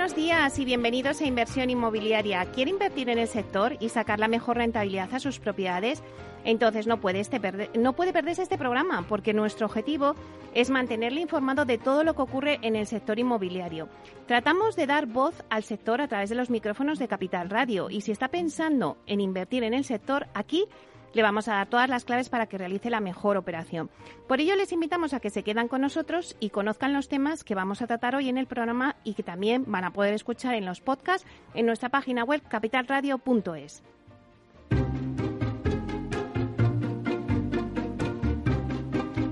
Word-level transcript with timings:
Buenos 0.00 0.16
días 0.16 0.58
y 0.58 0.64
bienvenidos 0.64 1.20
a 1.20 1.26
Inversión 1.26 1.68
Inmobiliaria. 1.68 2.46
¿Quiere 2.52 2.70
invertir 2.70 3.10
en 3.10 3.18
el 3.18 3.28
sector 3.28 3.76
y 3.80 3.90
sacar 3.90 4.18
la 4.18 4.28
mejor 4.28 4.56
rentabilidad 4.56 5.12
a 5.12 5.20
sus 5.20 5.38
propiedades? 5.38 6.02
Entonces 6.42 6.86
no 6.86 7.02
puede, 7.02 7.20
este 7.20 7.38
no 7.78 7.92
puede 7.92 8.14
perderse 8.14 8.40
este 8.40 8.56
programa 8.56 9.04
porque 9.06 9.34
nuestro 9.34 9.66
objetivo 9.66 10.14
es 10.54 10.70
mantenerle 10.70 11.20
informado 11.20 11.66
de 11.66 11.76
todo 11.76 12.02
lo 12.02 12.14
que 12.14 12.22
ocurre 12.22 12.58
en 12.62 12.76
el 12.76 12.86
sector 12.86 13.18
inmobiliario. 13.18 13.90
Tratamos 14.26 14.74
de 14.74 14.86
dar 14.86 15.04
voz 15.04 15.34
al 15.50 15.64
sector 15.64 16.00
a 16.00 16.08
través 16.08 16.30
de 16.30 16.36
los 16.36 16.48
micrófonos 16.48 16.98
de 16.98 17.06
Capital 17.06 17.50
Radio 17.50 17.90
y 17.90 18.00
si 18.00 18.10
está 18.10 18.28
pensando 18.28 18.96
en 19.06 19.20
invertir 19.20 19.64
en 19.64 19.74
el 19.74 19.84
sector, 19.84 20.28
aquí 20.32 20.64
le 21.12 21.22
vamos 21.22 21.48
a 21.48 21.54
dar 21.54 21.68
todas 21.68 21.88
las 21.88 22.04
claves 22.04 22.28
para 22.28 22.46
que 22.46 22.58
realice 22.58 22.90
la 22.90 23.00
mejor 23.00 23.36
operación. 23.36 23.90
Por 24.28 24.40
ello 24.40 24.56
les 24.56 24.72
invitamos 24.72 25.14
a 25.14 25.20
que 25.20 25.30
se 25.30 25.42
quedan 25.42 25.68
con 25.68 25.80
nosotros 25.80 26.36
y 26.40 26.50
conozcan 26.50 26.92
los 26.92 27.08
temas 27.08 27.44
que 27.44 27.54
vamos 27.54 27.82
a 27.82 27.86
tratar 27.86 28.14
hoy 28.14 28.28
en 28.28 28.38
el 28.38 28.46
programa 28.46 28.96
y 29.04 29.14
que 29.14 29.22
también 29.22 29.64
van 29.66 29.84
a 29.84 29.92
poder 29.92 30.14
escuchar 30.14 30.54
en 30.54 30.66
los 30.66 30.80
podcasts 30.80 31.26
en 31.54 31.66
nuestra 31.66 31.88
página 31.88 32.24
web 32.24 32.42
capitalradio.es. 32.48 33.82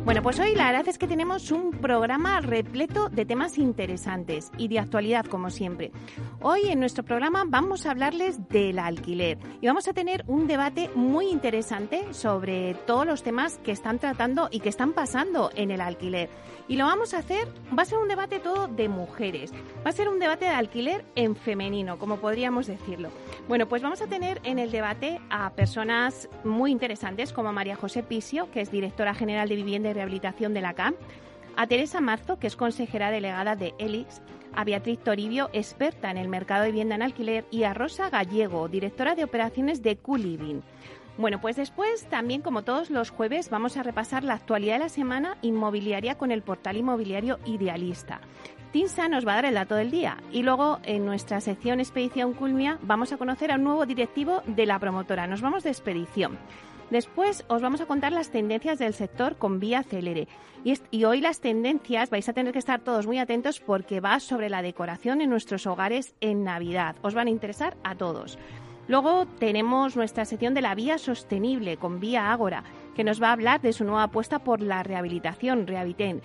Bueno, 0.09 0.23
pues 0.23 0.41
hoy 0.41 0.55
la 0.55 0.65
verdad 0.65 0.89
es 0.89 0.97
que 0.97 1.07
tenemos 1.07 1.51
un 1.51 1.71
programa 1.71 2.41
repleto 2.41 3.11
de 3.11 3.27
temas 3.27 3.59
interesantes 3.59 4.51
y 4.57 4.69
de 4.69 4.79
actualidad, 4.79 5.27
como 5.27 5.51
siempre. 5.51 5.93
Hoy 6.41 6.71
en 6.71 6.81
nuestro 6.81 7.05
programa 7.05 7.45
vamos 7.47 7.85
a 7.85 7.91
hablarles 7.91 8.49
del 8.49 8.79
alquiler 8.79 9.37
y 9.61 9.67
vamos 9.67 9.87
a 9.87 9.93
tener 9.93 10.25
un 10.27 10.47
debate 10.47 10.89
muy 10.95 11.29
interesante 11.29 12.07
sobre 12.15 12.73
todos 12.87 13.05
los 13.05 13.23
temas 13.23 13.59
que 13.59 13.71
están 13.71 13.99
tratando 13.99 14.49
y 14.51 14.61
que 14.61 14.71
están 14.71 14.95
pasando 14.95 15.51
en 15.55 15.71
el 15.71 15.83
alquiler. 15.83 16.31
Y 16.69 16.77
lo 16.77 16.87
vamos 16.87 17.13
a 17.13 17.19
hacer, 17.19 17.47
va 17.79 17.83
a 17.83 17.87
ser 17.87 17.99
un 17.99 18.09
debate 18.09 18.39
todo 18.39 18.67
de 18.67 18.89
mujeres, 18.89 19.53
va 19.85 19.91
a 19.91 19.93
ser 19.93 20.09
un 20.09 20.19
debate 20.19 20.47
de 20.47 20.53
alquiler 20.53 21.05
en 21.17 21.37
femenino, 21.37 21.99
como 21.99 22.17
podríamos 22.17 22.67
decirlo. 22.67 23.11
Bueno, 23.47 23.69
pues 23.69 23.83
vamos 23.83 24.01
a 24.01 24.07
tener 24.07 24.41
en 24.45 24.59
el 24.59 24.71
debate 24.71 25.21
a 25.29 25.51
personas 25.51 26.31
muy 26.45 26.71
interesantes 26.71 27.35
como 27.35 27.53
María 27.53 27.77
José 27.77 28.03
Pisio, 28.03 28.51
que 28.51 28.63
es 28.63 28.71
directora 28.71 29.13
general 29.13 29.51
de 29.51 29.57
Vivienda 29.57 29.91
y 29.91 29.98
Rehabilitación 29.99 30.55
de 30.55 30.61
la 30.61 30.75
CAM, 30.75 30.95
a 31.57 31.67
Teresa 31.67 32.01
Marzo, 32.01 32.39
que 32.39 32.47
es 32.47 32.55
consejera 32.55 33.11
delegada 33.11 33.57
de 33.57 33.75
ELIX, 33.79 34.23
a 34.55 34.63
Beatriz 34.63 35.01
Toribio, 35.01 35.51
experta 35.53 36.11
en 36.11 36.17
el 36.17 36.29
mercado 36.29 36.63
de 36.63 36.71
vivienda 36.71 36.95
en 36.95 37.03
alquiler, 37.03 37.47
y 37.51 37.65
a 37.65 37.75
Rosa 37.75 38.11
Gallego, 38.11 38.69
directora 38.69 39.17
de 39.17 39.25
operaciones 39.25 39.83
de 39.83 39.97
Culiving. 39.97 40.63
Bueno, 41.17 41.41
pues 41.41 41.57
después 41.57 42.07
también, 42.07 42.43
como 42.43 42.63
todos 42.63 42.91
los 42.91 43.11
jueves, 43.11 43.51
vamos 43.51 43.77
a 43.77 43.83
repasar 43.83 44.23
la 44.23 44.35
actualidad 44.35 44.75
de 44.75 44.85
la 44.85 44.89
semana 44.89 45.37
inmobiliaria 45.43 46.17
con 46.17 46.31
el 46.31 46.43
portal 46.43 46.77
inmobiliario 46.77 47.41
Idealista. 47.45 48.21
Tinsa 48.71 49.09
nos 49.09 49.27
va 49.27 49.33
a 49.33 49.37
dar 49.37 49.47
el 49.47 49.55
dato 49.55 49.75
del 49.75 49.91
día 49.91 50.19
y 50.31 50.45
luego 50.45 50.79
en 50.85 51.05
nuestra 51.07 51.41
sección 51.41 51.81
Expedición 51.81 52.35
Culmia 52.35 52.79
vamos 52.83 53.13
a 53.13 53.17
conocer 53.17 53.51
a 53.51 53.57
un 53.57 53.65
nuevo 53.65 53.85
directivo 53.85 54.43
de 54.47 54.67
la 54.67 54.79
promotora. 54.79 55.27
Nos 55.27 55.41
vamos 55.41 55.65
de 55.65 55.71
expedición. 55.71 56.39
Después 56.91 57.45
os 57.49 57.61
vamos 57.61 57.81
a 57.83 57.87
contar 57.87 58.13
las 58.13 58.31
tendencias 58.31 58.79
del 58.79 58.95
sector 58.95 59.37
con 59.37 59.61
Vía 59.61 59.83
Celere. 59.83 60.27
Y, 60.65 61.05
hoy 61.05 61.21
las 61.21 61.41
tendencias 61.41 62.11
vais 62.11 62.29
a 62.29 62.33
tener 62.33 62.53
que 62.53 62.59
estar 62.59 62.81
todos 62.81 63.07
muy 63.07 63.19
atentos 63.19 63.61
porque 63.61 64.01
va 64.01 64.21
sobre 64.21 64.49
la 64.49 64.63
decoración 64.63 65.21
en 65.21 65.31
nuestros 65.31 65.67
hogares 65.67 66.15
en 66.21 66.45
Navidad. 66.45 66.97
Os 67.03 67.15
van 67.15 67.29
a 67.29 67.31
interesar 67.31 67.77
a 67.85 67.95
todos. 67.95 68.39
Luego 68.89 69.27
tenemos 69.39 69.97
nuestra 69.97 70.25
sección 70.25 70.55
de 70.55 70.63
la 70.63 70.75
vía 70.75 70.97
sostenible 70.97 71.77
con 71.77 72.01
Vía 72.01 72.33
Ágora, 72.33 72.65
que 72.97 73.05
nos 73.05 73.23
va 73.23 73.29
a 73.29 73.33
hablar 73.33 73.61
de 73.61 73.75
su 73.75 73.85
nueva 73.85 74.05
apuesta 74.05 74.39
por 74.39 74.63
la 74.63 74.83
rehabilitación, 74.83 75.67
Rehabiten. 75.67 76.23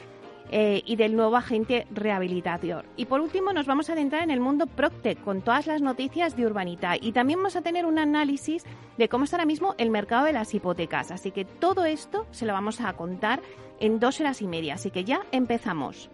Eh, 0.51 0.83
y 0.85 0.97
del 0.97 1.15
nuevo 1.15 1.35
agente 1.35 1.87
rehabilitador. 1.89 2.85
Y 2.95 3.05
por 3.05 3.21
último 3.21 3.53
nos 3.53 3.65
vamos 3.65 3.89
a 3.89 3.93
adentrar 3.93 4.21
en 4.23 4.29
el 4.29 4.39
mundo 4.39 4.67
Proctec 4.67 5.19
con 5.23 5.41
todas 5.41 5.65
las 5.65 5.81
noticias 5.81 6.35
de 6.35 6.45
Urbanita 6.45 6.95
y 6.99 7.11
también 7.11 7.39
vamos 7.39 7.55
a 7.55 7.61
tener 7.61 7.85
un 7.85 7.97
análisis 7.97 8.63
de 8.97 9.09
cómo 9.09 9.23
está 9.23 9.37
ahora 9.37 9.45
mismo 9.45 9.73
el 9.79 9.89
mercado 9.89 10.25
de 10.25 10.33
las 10.33 10.53
hipotecas. 10.53 11.11
Así 11.11 11.31
que 11.31 11.45
todo 11.45 11.85
esto 11.85 12.27
se 12.31 12.45
lo 12.45 12.53
vamos 12.53 12.81
a 12.81 12.93
contar 12.93 13.41
en 13.79 13.99
dos 13.99 14.19
horas 14.19 14.41
y 14.41 14.47
media. 14.47 14.75
Así 14.75 14.91
que 14.91 15.03
ya 15.03 15.21
empezamos. 15.31 16.11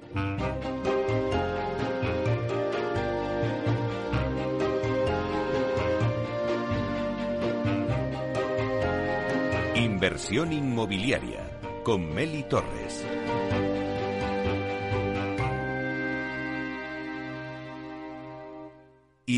Inversión 9.75 10.53
inmobiliaria 10.53 11.59
con 11.83 12.13
Meli 12.13 12.43
Torres. 12.43 13.05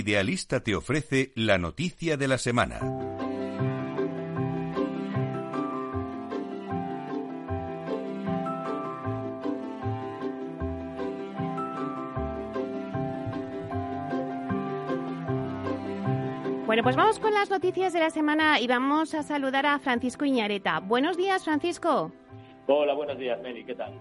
Idealista 0.02 0.62
te 0.62 0.74
ofrece 0.76 1.32
la 1.36 1.60
noticia 1.60 2.18
de 2.18 2.28
la 2.28 2.40
semana. 2.40 2.80
Bueno, 16.66 16.82
pues 16.82 16.96
vamos 16.96 17.20
con 17.20 17.34
las 17.34 17.52
noticias 17.52 17.94
de 17.94 18.00
la 18.00 18.10
semana 18.10 18.60
y 18.60 18.66
vamos 18.66 19.14
a 19.14 19.22
saludar 19.22 19.68
a 19.68 19.78
Francisco 19.78 20.26
Iñareta. 20.26 20.80
Buenos 20.80 21.16
días, 21.16 21.44
Francisco. 21.44 22.12
Hola, 22.66 22.96
buenos 22.96 23.20
días, 23.20 23.40
Meli, 23.42 23.64
¿qué 23.66 23.76
tal? 23.76 23.94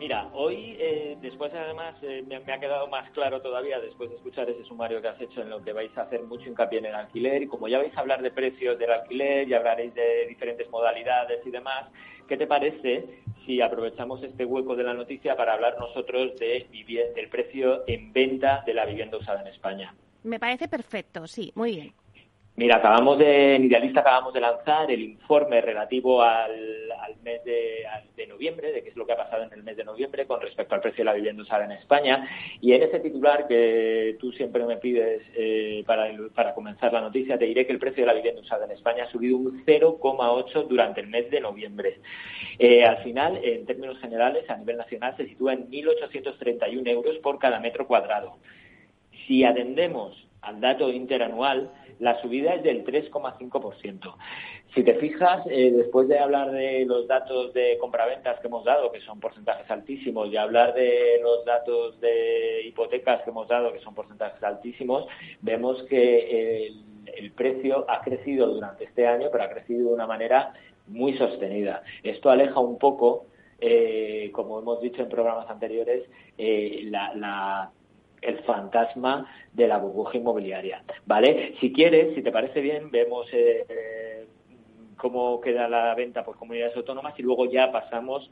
Mira, 0.00 0.30
hoy, 0.32 0.78
eh, 0.80 1.18
después 1.20 1.52
además, 1.52 1.94
eh, 2.00 2.24
me, 2.26 2.36
ha 2.36 2.58
quedado 2.58 2.88
más 2.88 3.10
claro 3.10 3.42
todavía, 3.42 3.78
después 3.80 4.08
de 4.08 4.16
escuchar 4.16 4.48
ese 4.48 4.64
sumario 4.64 5.02
que 5.02 5.08
has 5.08 5.20
hecho, 5.20 5.42
en 5.42 5.50
lo 5.50 5.62
que 5.62 5.74
vais 5.74 5.94
a 5.98 6.04
hacer 6.04 6.22
mucho 6.22 6.48
hincapié 6.48 6.78
en 6.78 6.86
el 6.86 6.94
alquiler. 6.94 7.42
Y 7.42 7.46
como 7.46 7.68
ya 7.68 7.76
vais 7.76 7.94
a 7.94 8.00
hablar 8.00 8.22
de 8.22 8.30
precios 8.30 8.78
del 8.78 8.92
alquiler 8.92 9.46
y 9.46 9.52
hablaréis 9.52 9.94
de 9.94 10.26
diferentes 10.26 10.70
modalidades 10.70 11.44
y 11.44 11.50
demás, 11.50 11.84
¿qué 12.26 12.38
te 12.38 12.46
parece 12.46 13.20
si 13.44 13.60
aprovechamos 13.60 14.22
este 14.22 14.46
hueco 14.46 14.74
de 14.74 14.84
la 14.84 14.94
noticia 14.94 15.36
para 15.36 15.52
hablar 15.52 15.76
nosotros 15.78 16.34
de, 16.38 16.66
del 17.14 17.28
precio 17.28 17.84
en 17.86 18.10
venta 18.10 18.62
de 18.64 18.72
la 18.72 18.86
vivienda 18.86 19.18
usada 19.18 19.42
en 19.42 19.48
España? 19.48 19.94
Me 20.22 20.40
parece 20.40 20.66
perfecto, 20.66 21.26
sí, 21.26 21.52
muy 21.54 21.72
bien. 21.72 21.92
Mira, 22.56 22.76
acabamos 22.76 23.18
de, 23.18 23.56
en 23.56 23.64
Idealista 23.64 24.00
acabamos 24.00 24.34
de 24.34 24.40
lanzar 24.40 24.90
el 24.90 25.02
informe 25.02 25.60
relativo 25.60 26.20
al, 26.22 26.89
mes 27.22 27.42
de, 27.44 28.26
noviembre, 28.26 28.72
de 28.72 28.82
qué 28.82 28.90
es 28.90 28.96
lo 28.96 29.06
que 29.06 29.12
ha 29.12 29.16
pasado 29.16 29.44
en 29.44 29.52
el 29.52 29.62
mes 29.62 29.76
de 29.76 29.84
noviembre 29.84 30.26
con 30.26 30.40
respecto 30.40 30.74
al 30.74 30.80
precio 30.80 30.98
de 30.98 31.04
la 31.04 31.14
vivienda 31.14 31.42
usada 31.42 31.64
en 31.64 31.72
España. 31.72 32.28
Y 32.60 32.72
en 32.72 32.82
ese 32.82 33.00
titular 33.00 33.46
que 33.46 34.16
tú 34.20 34.32
siempre 34.32 34.64
me 34.64 34.76
pides 34.76 35.22
eh, 35.34 35.82
para, 35.86 36.54
comenzar 36.54 36.92
la 36.92 37.00
noticia, 37.00 37.38
te 37.38 37.46
diré 37.46 37.66
que 37.66 37.72
el 37.72 37.78
precio 37.78 38.02
de 38.02 38.06
la 38.06 38.14
vivienda 38.14 38.40
usada 38.40 38.64
en 38.64 38.72
España 38.72 39.04
ha 39.04 39.10
subido 39.10 39.36
un 39.36 39.64
0,8 39.64 40.68
durante 40.68 41.00
el 41.00 41.08
mes 41.08 41.30
de 41.30 41.40
noviembre. 41.40 42.00
Eh, 42.58 42.84
al 42.84 42.98
final, 43.02 43.40
en 43.42 43.66
términos 43.66 43.98
generales, 44.00 44.48
a 44.48 44.56
nivel 44.56 44.76
nacional 44.76 45.16
se 45.16 45.26
sitúa 45.26 45.54
en 45.54 45.70
1.831 45.70 46.88
euros 46.88 47.18
por 47.18 47.38
cada 47.38 47.60
metro 47.60 47.86
cuadrado. 47.86 48.38
Si 49.26 49.44
atendemos 49.44 50.26
al 50.42 50.60
dato 50.60 50.90
interanual, 50.90 51.70
la 52.00 52.20
subida 52.20 52.54
es 52.54 52.62
del 52.62 52.84
3,5%. 52.84 54.14
Si 54.74 54.82
te 54.82 54.94
fijas, 54.94 55.46
eh, 55.48 55.70
después 55.70 56.08
de 56.08 56.18
hablar 56.18 56.50
de 56.50 56.84
los 56.86 57.06
datos 57.06 57.52
de 57.52 57.76
compraventas 57.78 58.40
que 58.40 58.46
hemos 58.46 58.64
dado, 58.64 58.90
que 58.90 59.00
son 59.00 59.20
porcentajes 59.20 59.70
altísimos, 59.70 60.28
y 60.32 60.36
hablar 60.36 60.74
de 60.74 61.20
los 61.22 61.44
datos 61.44 62.00
de 62.00 62.62
hipotecas 62.66 63.22
que 63.22 63.30
hemos 63.30 63.48
dado, 63.48 63.72
que 63.72 63.80
son 63.80 63.94
porcentajes 63.94 64.42
altísimos, 64.42 65.06
vemos 65.42 65.82
que 65.84 66.66
el, 66.66 67.32
precio 67.36 67.84
ha 67.88 68.00
crecido 68.02 68.46
durante 68.46 68.84
este 68.84 69.06
año, 69.06 69.28
pero 69.30 69.44
ha 69.44 69.50
crecido 69.50 69.88
de 69.88 69.94
una 69.94 70.06
manera 70.06 70.54
muy 70.86 71.16
sostenida. 71.16 71.82
Esto 72.02 72.30
aleja 72.30 72.60
un 72.60 72.78
poco, 72.78 73.26
eh, 73.60 74.30
como 74.32 74.58
hemos 74.58 74.80
dicho 74.80 75.02
en 75.02 75.08
programas 75.08 75.48
anteriores, 75.50 76.04
eh, 76.38 76.82
la 76.84 77.70
el 78.22 78.38
fantasma 78.40 79.26
de 79.52 79.68
la 79.68 79.78
burbuja 79.78 80.18
inmobiliaria, 80.18 80.82
¿vale? 81.06 81.54
Si 81.60 81.72
quieres, 81.72 82.14
si 82.14 82.22
te 82.22 82.32
parece 82.32 82.60
bien, 82.60 82.90
vemos 82.90 83.26
eh, 83.32 84.26
cómo 84.96 85.40
queda 85.40 85.68
la 85.68 85.94
venta 85.94 86.24
por 86.24 86.36
comunidades 86.36 86.76
autónomas 86.76 87.18
y 87.18 87.22
luego 87.22 87.50
ya 87.50 87.72
pasamos 87.72 88.30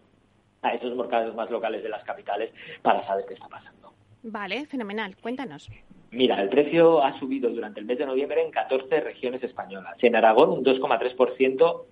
a 0.62 0.74
esos 0.74 0.94
mercados 0.96 1.34
más 1.34 1.50
locales 1.50 1.82
de 1.82 1.88
las 1.88 2.04
capitales 2.04 2.52
para 2.82 3.06
saber 3.06 3.24
qué 3.26 3.34
está 3.34 3.48
pasando. 3.48 3.92
Vale, 4.22 4.66
fenomenal. 4.66 5.16
Cuéntanos. 5.16 5.70
Mira, 6.10 6.40
el 6.40 6.48
precio 6.48 7.04
ha 7.04 7.18
subido 7.18 7.50
durante 7.50 7.80
el 7.80 7.86
mes 7.86 7.98
de 7.98 8.06
noviembre 8.06 8.42
en 8.42 8.50
14 8.50 9.00
regiones 9.00 9.42
españolas. 9.42 9.96
En 10.02 10.16
Aragón 10.16 10.50
un 10.50 10.64
2,3% 10.64 11.84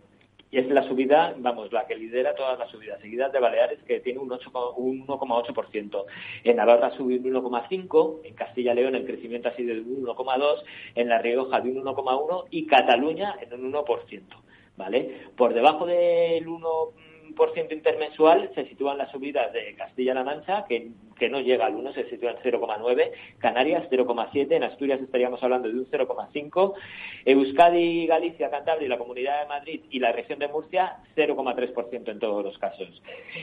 y 0.51 0.59
es 0.59 0.69
la 0.69 0.83
subida, 0.85 1.35
vamos, 1.39 1.73
la 1.73 1.87
que 1.87 1.97
lidera 1.97 2.35
todas 2.35 2.59
las 2.59 2.71
subidas, 2.71 3.01
seguidas 3.01 3.33
de 3.33 3.41
Baleares, 3.41 3.83
que 3.83 4.01
tiene 4.01 4.21
un, 4.21 4.29
1,8%. 4.29 6.05
En 6.45 6.57
Navarra 6.57 6.91
sube 6.91 7.19
un 7.19 7.25
1,5%, 7.25 8.21
en 8.25 8.35
Castilla 8.35 8.73
y 8.73 8.77
León 8.77 8.95
el 8.95 9.05
crecimiento 9.05 9.49
ha 9.49 9.57
sido 9.57 9.75
de 9.75 9.81
un 9.81 10.07
1,2%, 10.07 10.63
en 10.95 11.09
La 11.09 11.19
Rioja 11.19 11.61
de 11.61 11.71
un 11.71 11.85
1,1% 11.85 12.45
y 12.51 12.67
Cataluña 12.67 13.37
en 13.41 13.65
un 13.65 13.73
1%. 13.73 14.23
¿Vale? 14.77 15.31
Por 15.37 15.55
debajo 15.55 15.87
del 15.87 16.47
1 16.47 16.69
ciento 17.53 17.75
intermensual 17.75 18.51
se 18.55 18.67
sitúan 18.67 18.99
las 18.99 19.11
subidas 19.11 19.53
de 19.53 19.75
Castilla-La 19.75 20.25
Mancha, 20.25 20.65
que, 20.69 20.89
que, 21.19 21.29
no 21.29 21.41
llega 21.41 21.67
al 21.67 21.75
1, 21.75 21.93
se 21.93 22.09
sitúa 22.09 22.33
en 22.33 22.39
0,9, 22.39 23.11
Canarias 23.39 23.89
0,7, 23.91 24.53
en 24.53 24.65
Asturias 24.65 25.01
estaríamos 25.01 25.43
hablando 25.43 25.69
de 25.69 25.75
un 25.75 25.87
0,5, 25.87 26.75
Euskadi, 27.25 28.07
Galicia, 28.07 28.51
Cantabria 28.51 28.89
la 28.89 28.99
Comunidad 28.99 29.43
de 29.43 29.49
Madrid 29.49 29.81
y 29.91 29.99
la 29.99 30.13
región 30.13 30.39
de 30.39 30.49
Murcia 30.49 30.99
0,3% 31.17 32.11
en 32.11 32.19
todos 32.19 32.45
los 32.45 32.59
casos. 32.59 33.03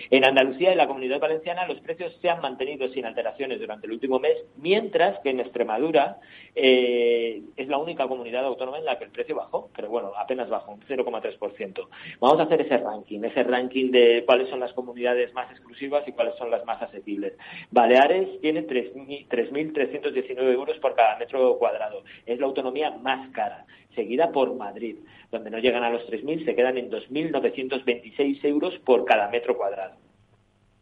En 0.10 0.26
Andalucía 0.26 0.74
y 0.74 0.76
la 0.76 0.88
Comunidad 0.88 1.20
Valenciana 1.20 1.68
los 1.68 1.80
precios 1.82 2.18
se 2.22 2.30
han 2.30 2.42
mantenido 2.42 2.88
sin 2.90 3.06
alteraciones 3.06 3.60
durante 3.60 3.88
el 3.88 3.94
último 3.94 4.20
mes, 4.20 4.38
mientras 4.58 5.20
que 5.20 5.30
en 5.30 5.40
Extremadura 5.40 6.20
eh, 6.56 7.42
es 7.56 7.68
la 7.68 7.78
única 7.78 8.08
comunidad 8.08 8.46
autónoma 8.46 8.78
en 8.78 8.86
la 8.86 8.98
que 8.98 9.06
el 9.06 9.12
precio 9.12 9.36
bajó, 9.36 9.70
pero 9.76 9.90
bueno, 9.90 10.14
apenas 10.18 10.50
bajó, 10.50 10.74
un 10.74 10.82
0,3%. 10.82 11.88
Vamos 12.20 12.40
a 12.40 12.44
hacer 12.44 12.62
ese 12.62 12.78
ranking, 12.78 13.24
ese 13.24 13.44
ranking 13.44 13.83
de 13.92 14.24
cuáles 14.26 14.50
son 14.50 14.60
las 14.60 14.74
comunidades 14.74 15.34
más 15.34 15.50
exclusivas 15.52 16.08
y 16.08 16.12
cuáles 16.12 16.36
son 16.36 16.52
las 16.52 16.66
más 16.66 16.82
asequibles. 16.82 17.34
Baleares 17.72 18.40
tiene 18.42 18.68
3.319 18.68 20.54
euros 20.54 20.78
por 20.80 20.96
cada 20.96 21.18
metro 21.18 21.58
cuadrado. 21.58 22.04
Es 22.26 22.40
la 22.40 22.46
autonomía 22.46 22.92
más 22.92 23.30
cara, 23.32 23.66
seguida 23.96 24.32
por 24.32 24.56
Madrid, 24.56 24.98
donde 25.32 25.50
no 25.50 25.60
llegan 25.60 25.84
a 25.84 25.90
los 25.90 26.08
3.000, 26.10 26.46
se 26.46 26.56
quedan 26.56 26.78
en 26.78 26.92
2.926 26.92 28.46
euros 28.46 28.78
por 28.80 29.06
cada 29.06 29.30
metro 29.30 29.58
cuadrado. 29.58 29.96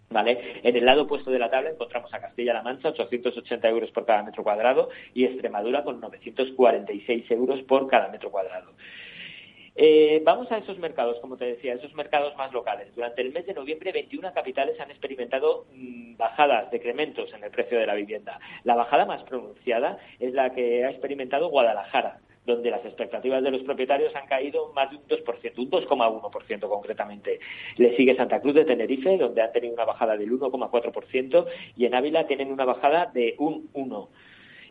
¿Vale? 0.10 0.60
En 0.64 0.76
el 0.76 0.86
lado 0.86 1.04
opuesto 1.04 1.32
de 1.32 1.40
la 1.40 1.50
tabla 1.50 1.70
encontramos 1.70 2.14
a 2.14 2.20
Castilla-La 2.20 2.64
Mancha, 2.64 2.90
880 2.90 3.70
euros 3.70 3.92
por 3.92 4.06
cada 4.06 4.24
metro 4.24 4.44
cuadrado, 4.44 4.90
y 5.14 5.24
Extremadura 5.24 5.86
con 5.86 6.02
946 6.02 7.32
euros 7.32 7.62
por 7.64 7.88
cada 7.88 8.10
metro 8.10 8.30
cuadrado. 8.30 8.74
Eh, 9.76 10.22
vamos 10.26 10.52
a 10.52 10.58
esos 10.58 10.78
mercados, 10.80 11.18
como 11.22 11.38
te 11.38 11.46
decía, 11.46 11.74
esos 11.74 11.94
mercados 11.94 12.36
más 12.36 12.52
locales. 12.52 12.94
Durante 12.94 13.22
el 13.22 13.32
mes 13.32 13.46
de 13.46 13.54
noviembre, 13.54 13.92
21 13.92 14.34
capitales 14.34 14.80
han 14.80 14.92
experimentado 14.92 15.66
mm, 15.74 16.18
bajadas, 16.18 16.70
decrementos 16.72 17.34
en 17.34 17.44
el 17.44 17.52
precio 17.52 17.80
de 17.80 17.86
la 17.86 17.96
vivienda. 17.96 18.40
La 18.64 18.76
bajada 18.76 19.06
más 19.06 19.24
pronunciada 19.24 19.98
es 20.20 20.34
la 20.34 20.54
que 20.54 20.84
ha 20.84 20.90
experimentado 20.90 21.50
Guadalajara, 21.50 22.20
donde 22.46 22.70
las 22.70 22.84
expectativas 22.86 23.42
de 23.44 23.52
los 23.52 23.64
propietarios 23.64 24.14
han 24.16 24.28
caído 24.28 24.74
más 24.74 24.90
de 24.90 24.98
un 24.98 25.04
2%, 25.08 25.58
un 25.58 25.72
2,1% 25.72 26.68
concretamente. 26.68 27.40
Le 27.78 27.96
sigue 27.96 28.16
Santa 28.16 28.42
Cruz 28.42 28.56
de 28.56 28.66
Tenerife, 28.66 29.18
donde 29.18 29.42
han 29.42 29.54
tenido 29.54 29.74
una 29.74 29.86
bajada 29.86 30.18
del 30.18 30.32
1,4%, 30.32 31.46
y 31.78 31.86
en 31.86 31.96
Ávila 31.96 32.28
tienen 32.28 32.52
una 32.52 32.66
bajada 32.66 33.06
de 33.14 33.36
un 33.38 33.72
1%. 33.74 34.10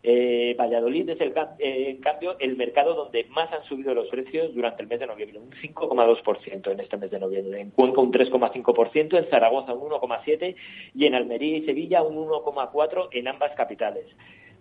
Eh, 0.02 0.54
Valladolid 0.58 1.10
es, 1.10 1.20
el, 1.20 1.34
eh, 1.58 1.90
en 1.90 2.00
cambio, 2.00 2.36
el 2.38 2.56
mercado 2.56 2.94
donde 2.94 3.24
más 3.24 3.52
han 3.52 3.64
subido 3.64 3.94
los 3.94 4.08
precios 4.08 4.54
durante 4.54 4.82
el 4.82 4.88
mes 4.88 5.00
de 5.00 5.06
noviembre, 5.06 5.38
un 5.38 5.50
5,2% 5.50 6.70
en 6.70 6.80
este 6.80 6.96
mes 6.96 7.10
de 7.10 7.18
noviembre. 7.18 7.60
En 7.60 7.70
Cuenca 7.70 8.00
un 8.00 8.12
3,5%, 8.12 9.18
en 9.18 9.30
Zaragoza 9.30 9.74
un 9.74 9.90
1,7% 9.90 10.56
y 10.94 11.06
en 11.06 11.14
Almería 11.14 11.58
y 11.58 11.66
Sevilla 11.66 12.02
un 12.02 12.16
1,4% 12.16 13.08
en 13.12 13.28
ambas 13.28 13.52
capitales. 13.54 14.06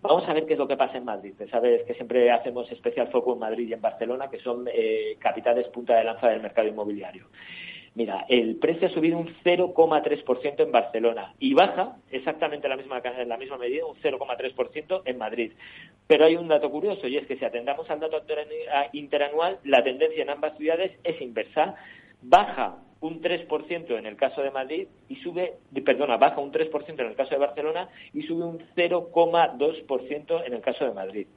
Vamos 0.02 0.28
a 0.30 0.34
ver 0.34 0.46
qué 0.46 0.54
es 0.54 0.60
lo 0.60 0.68
que 0.68 0.78
pasa 0.78 0.98
en 0.98 1.06
Madrid. 1.06 1.34
Sabes 1.52 1.84
que 1.84 1.94
siempre 1.94 2.32
hacemos 2.32 2.72
especial 2.72 3.10
foco 3.10 3.34
en 3.34 3.40
Madrid 3.40 3.68
y 3.68 3.74
en 3.74 3.82
Barcelona, 3.82 4.30
que 4.30 4.40
son 4.40 4.66
eh, 4.72 5.18
capitales 5.20 5.68
punta 5.68 5.96
de 5.96 6.06
lanza 6.06 6.30
del 6.30 6.42
mercado 6.42 6.68
inmobiliario. 6.70 7.26
Mira, 8.00 8.26
el 8.30 8.56
precio 8.56 8.88
ha 8.88 8.92
subido 8.92 9.18
un 9.18 9.28
0,3% 9.44 10.64
en 10.64 10.72
Barcelona 10.72 11.34
y 11.38 11.54
baja 11.54 11.98
exactamente 12.12 12.70
la 12.70 12.78
misma, 12.78 13.02
en 13.04 13.28
la 13.28 13.36
misma 13.36 13.58
medida, 13.58 13.86
un 13.86 13.98
0,3% 13.98 15.02
en 15.04 15.18
Madrid. 15.18 15.52
Pero 16.08 16.24
hay 16.24 16.38
un 16.38 16.48
dato 16.48 16.72
curioso 16.72 17.10
y 17.10 17.18
es 17.18 17.28
que 17.28 17.36
si 17.36 17.44
atendamos 17.44 17.90
al 17.90 18.00
dato 18.00 18.24
interanual, 18.94 19.60
la 19.66 19.84
tendencia 19.84 20.24
en 20.24 20.30
ambas 20.30 20.58
ciudades 20.58 20.94
es 21.04 21.22
inversa. 21.22 21.76
Baja 22.22 22.78
un 23.02 23.22
3% 23.22 23.98
en 23.98 24.06
el 24.06 24.16
caso 24.16 24.44
de 24.44 24.52
Madrid 24.52 24.88
y 25.10 25.18
sube, 25.18 25.56
perdona, 25.86 26.16
baja 26.16 26.40
un 26.40 26.54
3% 26.54 27.02
en 27.02 27.06
el 27.06 27.16
caso 27.16 27.32
de 27.32 27.38
Barcelona 27.38 27.90
y 28.14 28.22
sube 28.22 28.46
un 28.46 28.60
0,2% 28.78 30.46
en 30.46 30.54
el 30.54 30.62
caso 30.62 30.86
de 30.86 30.94
Madrid. 30.94 31.28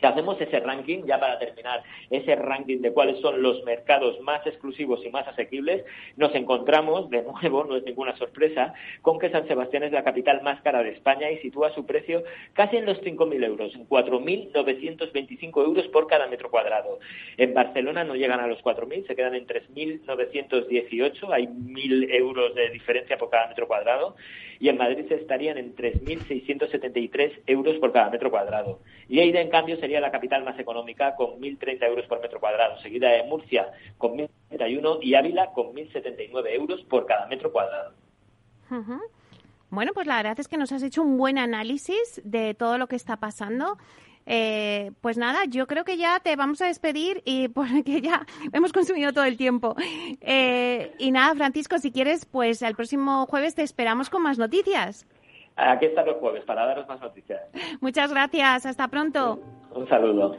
Si 0.00 0.06
hacemos 0.06 0.40
ese 0.40 0.60
ranking, 0.60 1.04
ya 1.06 1.18
para 1.18 1.38
terminar, 1.38 1.82
ese 2.10 2.36
ranking 2.36 2.78
de 2.80 2.92
cuáles 2.92 3.20
son 3.20 3.42
los 3.42 3.62
mercados 3.64 4.20
más 4.20 4.46
exclusivos 4.46 5.04
y 5.04 5.10
más 5.10 5.26
asequibles, 5.26 5.84
nos 6.16 6.34
encontramos, 6.34 7.08
de 7.10 7.22
nuevo, 7.22 7.64
no 7.64 7.76
es 7.76 7.84
ninguna 7.84 8.16
sorpresa, 8.16 8.74
con 9.02 9.18
que 9.18 9.30
San 9.30 9.46
Sebastián 9.48 9.84
es 9.84 9.92
la 9.92 10.04
capital 10.04 10.42
más 10.42 10.60
cara 10.62 10.82
de 10.82 10.90
España 10.90 11.30
y 11.30 11.38
sitúa 11.38 11.72
su 11.74 11.86
precio 11.86 12.22
casi 12.52 12.76
en 12.76 12.86
los 12.86 13.00
5.000 13.02 13.44
euros, 13.44 13.74
en 13.74 13.88
4.925 13.88 15.64
euros 15.64 15.86
por 15.88 16.06
cada 16.06 16.26
metro 16.26 16.50
cuadrado. 16.50 16.98
En 17.36 17.54
Barcelona 17.54 18.04
no 18.04 18.14
llegan 18.16 18.40
a 18.40 18.46
los 18.46 18.62
4.000, 18.62 19.06
se 19.06 19.16
quedan 19.16 19.34
en 19.34 19.46
3.918, 19.46 21.32
hay 21.32 21.46
1.000 21.46 22.14
euros 22.14 22.54
de 22.54 22.70
diferencia 22.70 23.18
por 23.18 23.30
cada 23.30 23.48
metro 23.48 23.66
cuadrado, 23.66 24.16
y 24.58 24.68
en 24.68 24.78
Madrid 24.78 25.10
estarían 25.10 25.58
en 25.58 25.74
3.673 25.74 27.40
euros 27.46 27.76
por 27.76 27.92
cada 27.92 28.10
metro 28.10 28.30
cuadrado. 28.30 28.80
Y 29.08 29.16
Lleida, 29.16 29.40
en 29.40 29.50
cambio, 29.50 29.76
sería 29.86 30.00
la 30.00 30.10
capital 30.10 30.42
más 30.42 30.58
económica 30.58 31.14
con 31.14 31.40
1.030 31.40 31.86
euros 31.86 32.06
por 32.06 32.20
metro 32.20 32.40
cuadrado, 32.40 32.76
seguida 32.80 33.08
de 33.08 33.22
Murcia 33.22 33.70
con 33.96 34.18
1.031 34.18 34.98
y 35.00 35.14
Ávila 35.14 35.52
con 35.52 35.66
1.079 35.66 36.54
euros 36.54 36.82
por 36.90 37.06
cada 37.06 37.28
metro 37.28 37.52
cuadrado. 37.52 37.92
Bueno, 39.70 39.92
pues 39.94 40.08
la 40.08 40.16
verdad 40.16 40.40
es 40.40 40.48
que 40.48 40.56
nos 40.56 40.72
has 40.72 40.82
hecho 40.82 41.02
un 41.02 41.16
buen 41.16 41.38
análisis 41.38 42.20
de 42.24 42.54
todo 42.54 42.78
lo 42.78 42.88
que 42.88 42.96
está 42.96 43.18
pasando. 43.18 43.78
Eh, 44.28 44.90
pues 45.02 45.18
nada, 45.18 45.44
yo 45.46 45.68
creo 45.68 45.84
que 45.84 45.96
ya 45.96 46.18
te 46.18 46.34
vamos 46.34 46.60
a 46.62 46.66
despedir 46.66 47.22
y 47.24 47.46
porque 47.60 48.00
ya 48.00 48.26
hemos 48.52 48.72
consumido 48.72 49.12
todo 49.12 49.24
el 49.24 49.36
tiempo. 49.36 49.76
Eh, 50.20 50.90
y 50.98 51.12
nada, 51.12 51.32
Francisco, 51.36 51.78
si 51.78 51.92
quieres, 51.92 52.26
pues 52.26 52.60
el 52.62 52.74
próximo 52.74 53.26
jueves 53.26 53.54
te 53.54 53.62
esperamos 53.62 54.10
con 54.10 54.20
más 54.20 54.36
noticias. 54.36 55.06
Aquí 55.54 55.86
están 55.86 56.06
los 56.06 56.16
jueves 56.16 56.42
para 56.44 56.66
daros 56.66 56.88
más 56.88 57.00
noticias. 57.00 57.40
Muchas 57.80 58.10
gracias. 58.10 58.66
Hasta 58.66 58.88
pronto. 58.88 59.40
Un 59.76 59.86
saludo. 59.88 60.34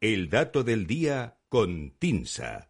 El 0.00 0.28
dato 0.28 0.62
del 0.62 0.86
día 0.86 1.38
con 1.48 1.92
Tinsa. 1.98 2.68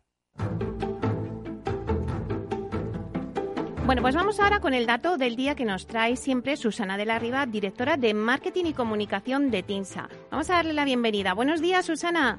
Bueno, 3.84 4.02
pues 4.02 4.14
vamos 4.14 4.38
ahora 4.38 4.60
con 4.60 4.74
el 4.74 4.86
dato 4.86 5.16
del 5.16 5.34
día 5.34 5.56
que 5.56 5.64
nos 5.64 5.88
trae 5.88 6.14
siempre 6.14 6.56
Susana 6.56 6.96
de 6.96 7.06
la 7.06 7.18
Riva, 7.18 7.46
directora 7.46 7.96
de 7.96 8.14
Marketing 8.14 8.66
y 8.66 8.74
Comunicación 8.74 9.50
de 9.50 9.62
TINSA. 9.64 10.08
Vamos 10.30 10.50
a 10.50 10.54
darle 10.54 10.74
la 10.74 10.84
bienvenida. 10.84 11.32
Buenos 11.32 11.60
días, 11.60 11.86
Susana. 11.86 12.38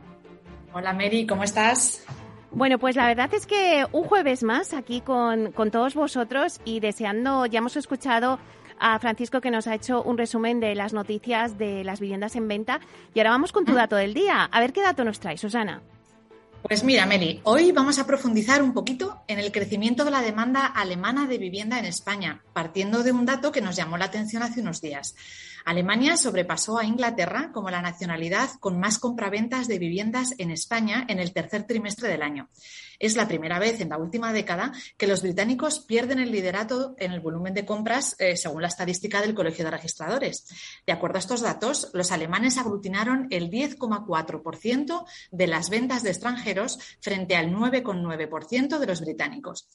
Hola, 0.72 0.94
Mary, 0.94 1.26
¿cómo 1.26 1.44
estás? 1.44 2.06
Bueno, 2.52 2.80
pues 2.80 2.96
la 2.96 3.08
verdad 3.08 3.32
es 3.34 3.46
que 3.46 3.86
un 3.92 4.04
jueves 4.04 4.44
más 4.44 4.74
aquí 4.74 5.02
con, 5.02 5.52
con 5.52 5.70
todos 5.70 5.94
vosotros 5.94 6.60
y 6.66 6.80
deseando, 6.80 7.46
ya 7.46 7.60
hemos 7.60 7.78
escuchado 7.78 8.40
a 8.80 8.98
Francisco 9.00 9.42
que 9.42 9.52
nos 9.52 9.68
ha 9.68 9.76
hecho 9.76 10.02
un 10.02 10.18
resumen 10.18 10.60
de 10.60 10.74
las 10.74 10.94
noticias 10.94 11.58
de 11.58 11.84
las 11.84 12.00
viviendas 12.00 12.36
en 12.36 12.48
venta 12.48 12.80
y 13.14 13.20
ahora 13.20 13.32
vamos 13.32 13.52
con 13.52 13.66
tu 13.66 13.74
dato 13.74 13.96
del 13.96 14.14
día. 14.14 14.46
A 14.46 14.60
ver 14.60 14.74
qué 14.74 14.82
dato 14.82 15.04
nos 15.04 15.20
trae, 15.20 15.38
Susana. 15.38 15.82
Pues 16.64 16.84
mira, 16.84 17.06
Meli, 17.06 17.40
hoy 17.44 17.72
vamos 17.72 18.00
a 18.00 18.06
profundizar 18.06 18.62
un 18.62 18.74
poquito 18.74 19.22
en 19.28 19.40
el 19.40 19.52
crecimiento 19.52 20.04
de 20.04 20.12
la 20.12 20.22
demanda 20.22 20.66
alemana 20.66 21.26
de 21.26 21.38
vivienda 21.38 21.80
en 21.80 21.86
España, 21.86 22.42
partiendo 22.52 23.02
de 23.02 23.14
un 23.14 23.26
dato 23.26 23.52
que 23.52 23.62
nos 23.62 23.78
llamó 23.78 23.98
la 23.98 24.06
atención 24.06 24.44
hace 24.44 24.60
unos 24.60 24.82
días. 24.82 25.16
Alemania 25.66 26.18
sobrepasó 26.18 26.78
a 26.78 26.86
Inglaterra 26.86 27.52
como 27.54 27.70
la 27.70 27.82
nacionalidad 27.82 28.50
con 28.60 28.80
más 28.80 29.00
compraventas 29.00 29.68
de 29.68 29.80
viviendas 29.80 30.34
en 30.38 30.52
España 30.52 31.06
en 31.08 31.20
el 31.20 31.34
tercer 31.34 31.64
trimestre 31.64 32.10
del 32.10 32.22
año. 32.22 32.50
Es 33.00 33.16
la 33.16 33.28
primera 33.28 33.60
vez 33.60 33.80
en 33.80 33.90
la 33.90 33.98
última 33.98 34.34
década 34.34 34.74
que 34.98 35.08
los 35.08 35.22
británicos 35.22 35.80
pierden 35.80 36.20
el 36.20 36.32
liderato 36.32 36.96
en 36.98 37.14
el 37.14 37.22
volumen 37.22 37.54
de 37.54 37.66
compras 37.66 38.16
eh, 38.20 38.36
según 38.36 38.62
la 38.62 38.68
estadística 38.68 39.22
del 39.22 39.34
Colegio 39.34 39.64
de 39.64 39.72
Registradores. 39.72 40.46
De 40.86 40.94
acuerdo 40.94 41.16
a 41.16 41.20
estos 41.20 41.42
datos, 41.42 41.90
los 41.94 42.12
alemanes 42.12 42.58
aglutinaron 42.58 43.28
el 43.30 43.50
10,4% 43.50 45.06
de 45.32 45.48
las 45.48 45.70
ventas 45.70 46.04
de 46.04 46.10
extranjeros 46.10 46.80
frente 47.00 47.38
al 47.38 47.52
9,9% 47.52 48.80
de 48.80 48.88
los 48.88 49.00
británicos. 49.02 49.70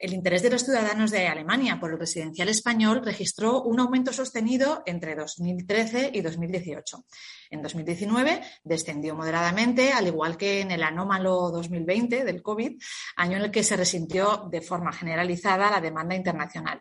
El 0.00 0.14
interés 0.14 0.42
de 0.42 0.48
los 0.48 0.64
ciudadanos 0.64 1.10
de 1.10 1.26
Alemania 1.26 1.78
por 1.78 1.92
el 1.92 1.98
residencial 1.98 2.48
español 2.48 3.02
registró 3.04 3.62
un 3.62 3.80
aumento 3.80 4.14
sostenido 4.14 4.82
entre 4.86 5.14
2013 5.14 6.12
y 6.14 6.22
2018. 6.22 7.04
En 7.50 7.60
2019 7.60 8.40
descendió 8.64 9.14
moderadamente, 9.14 9.92
al 9.92 10.06
igual 10.06 10.38
que 10.38 10.62
en 10.62 10.70
el 10.70 10.84
anómalo 10.84 11.50
2020 11.50 12.24
del 12.24 12.40
COVID, 12.40 12.80
año 13.16 13.36
en 13.36 13.42
el 13.42 13.50
que 13.50 13.62
se 13.62 13.76
resintió 13.76 14.48
de 14.50 14.62
forma 14.62 14.90
generalizada 14.90 15.70
la 15.70 15.82
demanda 15.82 16.14
internacional. 16.14 16.80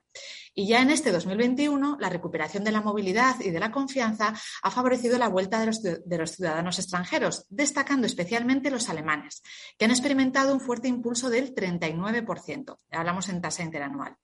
Y 0.54 0.68
ya 0.68 0.82
en 0.82 0.90
este 0.90 1.12
2021, 1.12 1.98
la 2.00 2.10
recuperación 2.10 2.64
de 2.64 2.72
la 2.72 2.82
movilidad 2.82 3.40
y 3.40 3.52
de 3.52 3.60
la 3.60 3.72
confianza 3.72 4.34
ha 4.62 4.72
favorecido 4.72 5.18
la 5.18 5.30
vuelta 5.30 5.60
de 5.60 6.18
los, 6.18 6.32
ciudadanos 6.32 6.80
extranjeros, 6.80 7.46
destacando 7.50 8.08
especialmente 8.08 8.72
los 8.72 8.90
alemanes, 8.90 9.42
que 9.78 9.86
han 9.86 9.92
experimentado 9.92 10.54
un 10.54 10.62
fuerte 10.62 10.88
impulso 10.88 11.30
del 11.30 11.54
39%. 11.54 12.78
Hablamos 12.92 13.30
en 13.30 13.42
tasa 13.42 13.64
interanual. 13.64 14.16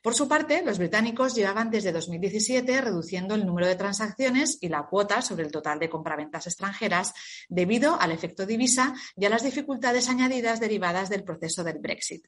Por 0.00 0.14
su 0.14 0.28
parte, 0.28 0.62
los 0.64 0.78
británicos 0.78 1.34
llevaban 1.34 1.70
desde 1.70 1.90
2017 1.90 2.80
reduciendo 2.80 3.34
el 3.34 3.44
número 3.44 3.66
de 3.66 3.74
transacciones 3.74 4.58
y 4.60 4.68
la 4.68 4.86
cuota 4.86 5.22
sobre 5.22 5.44
el 5.44 5.50
total 5.50 5.80
de 5.80 5.90
compraventas 5.90 6.46
extranjeras 6.46 7.12
debido 7.48 8.00
al 8.00 8.12
efecto 8.12 8.46
divisa 8.46 8.94
y 9.16 9.24
a 9.24 9.28
las 9.28 9.42
dificultades 9.42 10.08
añadidas 10.08 10.60
derivadas 10.60 11.08
del 11.08 11.24
proceso 11.24 11.64
del 11.64 11.80
Brexit. 11.80 12.26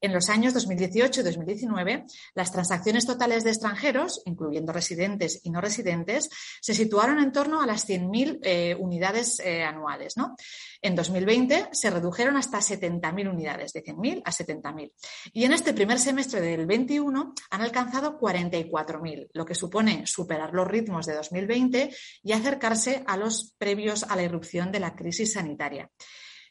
En 0.00 0.12
los 0.12 0.28
años 0.28 0.52
2018 0.52 1.20
y 1.20 1.24
2019, 1.24 2.04
las 2.34 2.52
transacciones 2.52 3.06
totales 3.06 3.44
de 3.44 3.50
extranjeros, 3.50 4.22
incluyendo 4.26 4.72
residentes 4.72 5.40
y 5.42 5.50
no 5.50 5.60
residentes, 5.60 6.28
se 6.60 6.74
situaron 6.74 7.18
en 7.18 7.32
torno 7.32 7.62
a 7.62 7.66
las 7.66 7.88
100.000 7.88 8.40
eh, 8.42 8.76
unidades 8.78 9.40
eh, 9.40 9.62
anuales. 9.62 10.16
¿no? 10.16 10.36
En 10.82 10.94
2020 10.94 11.70
se 11.72 11.90
redujeron 11.90 12.36
hasta 12.36 12.58
70.000 12.58 13.30
unidades, 13.30 13.72
de 13.72 13.82
100.000 13.82 14.22
a 14.24 14.30
70.000. 14.30 14.92
Y 15.32 15.44
en 15.44 15.52
este 15.52 15.72
primer 15.72 15.98
semestre 15.98 16.40
del 16.40 16.66
21 16.66 17.34
han 17.50 17.62
alcanzado 17.62 18.18
44.000, 18.18 19.30
lo 19.32 19.44
que 19.46 19.54
supone 19.54 20.06
superar 20.06 20.52
los 20.52 20.68
ritmos 20.68 21.06
de 21.06 21.14
2020 21.14 21.90
y 22.22 22.32
acercarse 22.32 23.02
a 23.06 23.16
los 23.16 23.54
previos 23.56 24.04
a 24.04 24.16
la 24.16 24.22
irrupción 24.22 24.70
de 24.72 24.80
la 24.80 24.94
crisis 24.94 25.32
sanitaria. 25.32 25.90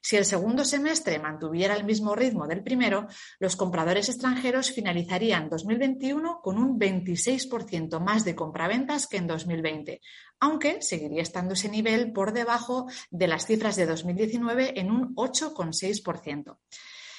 Si 0.06 0.16
el 0.16 0.26
segundo 0.26 0.64
semestre 0.66 1.18
mantuviera 1.18 1.76
el 1.76 1.84
mismo 1.84 2.14
ritmo 2.14 2.46
del 2.46 2.62
primero, 2.62 3.08
los 3.40 3.56
compradores 3.56 4.08
extranjeros 4.08 4.70
finalizarían 4.70 5.50
2021 5.50 6.42
con 6.44 6.60
un 6.60 6.78
26% 6.80 8.00
más 8.00 8.24
de 8.24 8.36
compraventas 8.36 9.08
que 9.08 9.18
en 9.18 9.26
2020, 9.26 10.02
aunque 10.40 10.84
seguiría 10.84 11.24
estando 11.24 11.56
ese 11.56 11.70
nivel 11.70 12.14
por 12.14 12.34
debajo 12.34 12.86
de 13.10 13.28
las 13.28 13.48
cifras 13.48 13.78
de 13.78 13.88
2019 13.88 14.80
en 14.80 14.92
un 14.92 15.16
8,6%. 15.16 16.60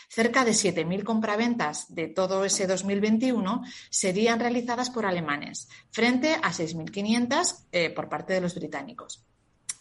Cerca 0.09 0.45
de 0.45 0.52
7.000 0.52 1.02
compraventas 1.02 1.93
de 1.93 2.07
todo 2.07 2.45
ese 2.45 2.69
2021 2.69 3.62
serían 3.90 4.38
realizadas 4.38 4.90
por 4.90 5.07
alemanes, 5.07 5.69
frente 5.90 6.35
a 6.35 6.52
6.500 6.52 7.66
eh, 7.73 7.90
por 7.90 8.09
parte 8.09 8.35
de 8.35 8.43
los 8.43 8.55
británicos. 8.55 9.26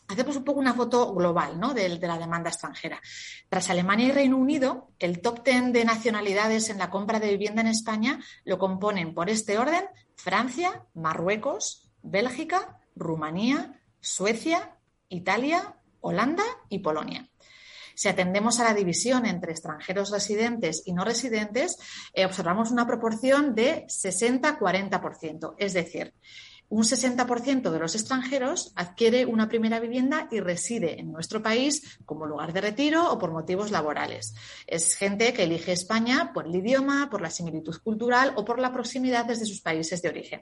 Hacemos 0.08 0.36
un 0.36 0.44
poco 0.44 0.60
una 0.60 0.74
foto 0.74 1.14
global 1.14 1.60
¿no? 1.60 1.74
de, 1.74 1.90
la 1.98 2.20
demanda 2.20 2.50
extranjera. 2.50 3.02
Tras 3.50 3.70
Alemania 3.70 4.08
y 4.08 4.12
Reino 4.12 4.38
Unido, 4.38 4.92
el 5.00 5.20
top 5.20 5.44
ten 5.44 5.72
de 5.72 5.84
nacionalidades 5.84 6.70
en 6.70 6.78
la 6.78 6.92
compra 6.92 7.20
de 7.20 7.32
vivienda 7.32 7.62
en 7.62 7.68
España 7.68 8.20
lo 8.44 8.60
componen 8.60 9.14
por 9.14 9.30
este 9.30 9.58
orden 9.58 9.84
Francia, 10.16 10.86
Marruecos, 10.94 11.92
Bélgica, 12.04 12.80
Rumanía, 12.96 13.82
Suecia, 14.00 14.78
Italia, 15.10 15.76
Holanda 16.02 16.44
y 16.70 16.80
Polonia. 16.80 17.28
Si 17.96 18.10
atendemos 18.10 18.60
a 18.60 18.66
la 18.66 18.74
división 18.74 19.26
entre 19.26 19.54
extranjeros 19.54 20.12
residentes 20.12 20.84
y 20.86 20.94
no 20.94 21.06
residentes, 21.06 21.78
eh, 22.14 22.26
observamos 22.26 22.70
una 22.70 22.86
proporción 22.86 23.56
de 23.56 23.86
60-40%. 23.88 25.56
Es 25.58 25.74
decir, 25.74 26.14
un 26.70 26.84
60% 26.84 27.70
de 27.70 27.80
los 27.80 27.96
extranjeros 27.96 28.72
adquiere 28.76 29.26
una 29.26 29.48
primera 29.48 29.80
vivienda 29.80 30.28
y 30.32 30.40
reside 30.40 31.00
en 31.00 31.12
nuestro 31.12 31.42
país 31.44 32.00
como 32.06 32.26
lugar 32.26 32.54
de 32.54 32.62
retiro 32.62 33.12
o 33.12 33.20
por 33.20 33.32
motivos 33.32 33.72
laborales. 33.72 34.34
Es 34.68 34.96
gente 34.96 35.34
que 35.34 35.44
elige 35.44 35.72
España 35.72 36.32
por 36.34 36.48
el 36.48 36.56
idioma, 36.56 37.10
por 37.10 37.22
la 37.22 37.30
similitud 37.30 37.78
cultural 37.84 38.34
o 38.36 38.46
por 38.46 38.60
la 38.60 38.74
proximidad 38.74 39.26
desde 39.26 39.46
sus 39.46 39.62
países 39.62 40.02
de 40.02 40.10
origen. 40.10 40.42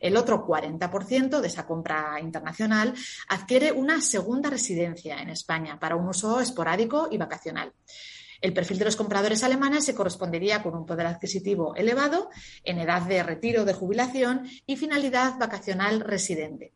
El 0.00 0.16
otro 0.16 0.46
40% 0.46 1.40
de 1.40 1.48
esa 1.48 1.66
compra 1.66 2.18
internacional 2.20 2.94
adquiere 3.28 3.72
una 3.72 4.00
segunda 4.00 4.48
residencia 4.48 5.20
en 5.20 5.30
España 5.30 5.78
para 5.78 5.96
un 5.96 6.08
uso 6.08 6.40
esporádico 6.40 7.08
y 7.10 7.18
vacacional. 7.18 7.72
El 8.40 8.52
perfil 8.52 8.78
de 8.78 8.84
los 8.84 8.96
compradores 8.96 9.42
alemanes 9.42 9.84
se 9.84 9.94
correspondería 9.94 10.62
con 10.62 10.74
un 10.74 10.86
poder 10.86 11.06
adquisitivo 11.06 11.74
elevado, 11.74 12.30
en 12.64 12.78
edad 12.78 13.02
de 13.02 13.22
retiro 13.22 13.64
de 13.64 13.74
jubilación 13.74 14.48
y 14.66 14.76
finalidad 14.76 15.38
vacacional 15.38 16.00
residente. 16.00 16.74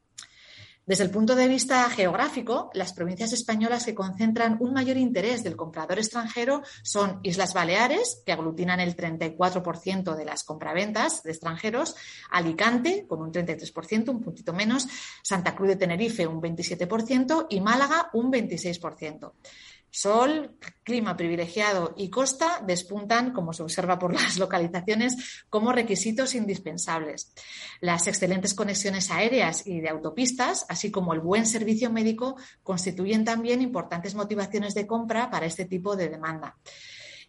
Desde 0.85 1.05
el 1.05 1.11
punto 1.11 1.37
de 1.37 1.47
vista 1.47 1.89
geográfico, 1.91 2.69
las 2.75 2.93
provincias 2.93 3.33
españolas 3.33 3.85
que 3.85 3.95
concentran 3.95 4.57
un 4.59 4.73
mayor 4.73 4.97
interés 4.97 5.45
del 5.45 5.55
comprador 5.55 5.99
extranjero 5.99 6.63
son 6.83 7.21
Islas 7.23 7.55
Baleares, 7.55 8.21
que 8.27 8.33
aglutinan 8.33 8.81
el 8.81 8.97
34% 8.97 10.17
de 10.17 10.25
las 10.25 10.43
compraventas 10.43 11.23
de 11.23 11.31
extranjeros, 11.31 11.95
Alicante, 12.33 13.07
con 13.07 13.23
un 13.23 13.33
33%, 13.33 14.09
un 14.09 14.21
puntito 14.23 14.53
menos, 14.53 14.89
Santa 15.23 15.55
Cruz 15.55 15.69
de 15.69 15.77
Tenerife, 15.77 16.27
un 16.27 16.43
27%, 16.43 17.47
y 17.49 17.61
Málaga, 17.61 18.11
un 18.13 18.33
26%. 18.33 19.33
Sol, 19.95 20.57
clima 20.85 21.19
privilegiado 21.19 21.93
y 21.99 22.09
costa 22.09 22.63
despuntan, 22.67 23.35
como 23.35 23.53
se 23.53 23.63
observa 23.63 23.99
por 23.99 24.15
las 24.21 24.39
localizaciones, 24.39 25.45
como 25.51 25.71
requisitos 25.71 26.35
indispensables. 26.35 27.35
Las 27.83 28.07
excelentes 28.07 28.55
conexiones 28.55 29.11
aéreas 29.11 29.67
y 29.67 29.81
de 29.81 29.91
autopistas, 29.91 30.65
así 30.71 30.91
como 30.91 31.13
el 31.13 31.21
buen 31.21 31.45
servicio 31.45 31.91
médico, 31.91 32.37
constituyen 32.63 33.27
también 33.27 33.61
importantes 33.61 34.15
motivaciones 34.15 34.73
de 34.73 34.87
compra 34.87 35.31
para 35.31 35.45
este 35.45 35.67
tipo 35.67 35.95
de 35.95 36.09
demanda. 36.09 36.57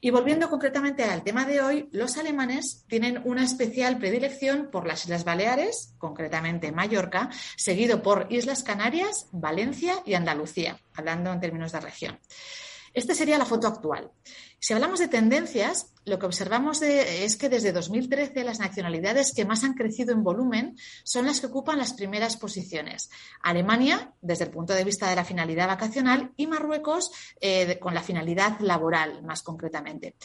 Y 0.05 0.09
volviendo 0.09 0.49
concretamente 0.49 1.05
al 1.05 1.23
tema 1.23 1.45
de 1.45 1.61
hoy, 1.61 1.87
los 1.93 2.17
alemanes 2.17 2.83
tienen 2.89 3.21
una 3.23 3.41
especial 3.45 3.97
predilección 3.99 4.67
por 4.69 4.85
las 4.85 5.05
Islas 5.05 5.23
Baleares, 5.23 5.93
concretamente 5.97 6.73
Mallorca, 6.73 7.29
seguido 7.55 8.03
por 8.03 8.27
Islas 8.29 8.63
Canarias, 8.63 9.29
Valencia 9.31 10.03
y 10.05 10.15
Andalucía, 10.15 10.77
hablando 10.93 11.31
en 11.31 11.39
términos 11.39 11.71
de 11.71 11.79
región. 11.79 12.19
Esta 12.93 13.15
sería 13.15 13.37
la 13.37 13.45
foto 13.45 13.67
actual. 13.67 14.11
Si 14.59 14.73
hablamos 14.73 14.99
de 14.99 15.07
tendencias, 15.07 15.93
lo 16.05 16.19
que 16.19 16.25
observamos 16.25 16.81
es 16.81 17.37
que 17.37 17.49
desde 17.49 17.71
2013 17.71 18.43
las 18.43 18.59
nacionalidades 18.59 19.33
que 19.33 19.45
más 19.45 19.63
han 19.63 19.73
crecido 19.73 20.13
en 20.13 20.23
volumen 20.23 20.77
son 21.03 21.25
las 21.25 21.39
que 21.39 21.47
ocupan 21.47 21.79
las 21.79 21.93
primeras 21.93 22.37
posiciones. 22.37 23.09
Alemania, 23.41 24.13
desde 24.21 24.45
el 24.45 24.51
punto 24.51 24.73
de 24.73 24.83
vista 24.83 25.09
de 25.09 25.15
la 25.15 25.25
finalidad 25.25 25.67
vacacional, 25.67 26.31
y 26.37 26.47
Marruecos, 26.47 27.11
eh, 27.41 27.79
con 27.79 27.93
la 27.93 28.03
finalidad 28.03 28.59
laboral, 28.59 29.23
más 29.23 29.41
concretamente. 29.41 30.15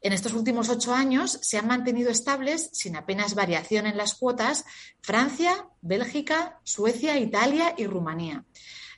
En 0.00 0.12
estos 0.12 0.34
últimos 0.34 0.68
ocho 0.68 0.94
años 0.94 1.38
se 1.42 1.58
han 1.58 1.66
mantenido 1.66 2.10
estables, 2.10 2.70
sin 2.72 2.96
apenas 2.96 3.34
variación 3.34 3.86
en 3.86 3.96
las 3.96 4.14
cuotas, 4.14 4.64
Francia, 5.00 5.68
Bélgica, 5.80 6.60
Suecia, 6.62 7.18
Italia 7.18 7.74
y 7.76 7.86
Rumanía. 7.86 8.44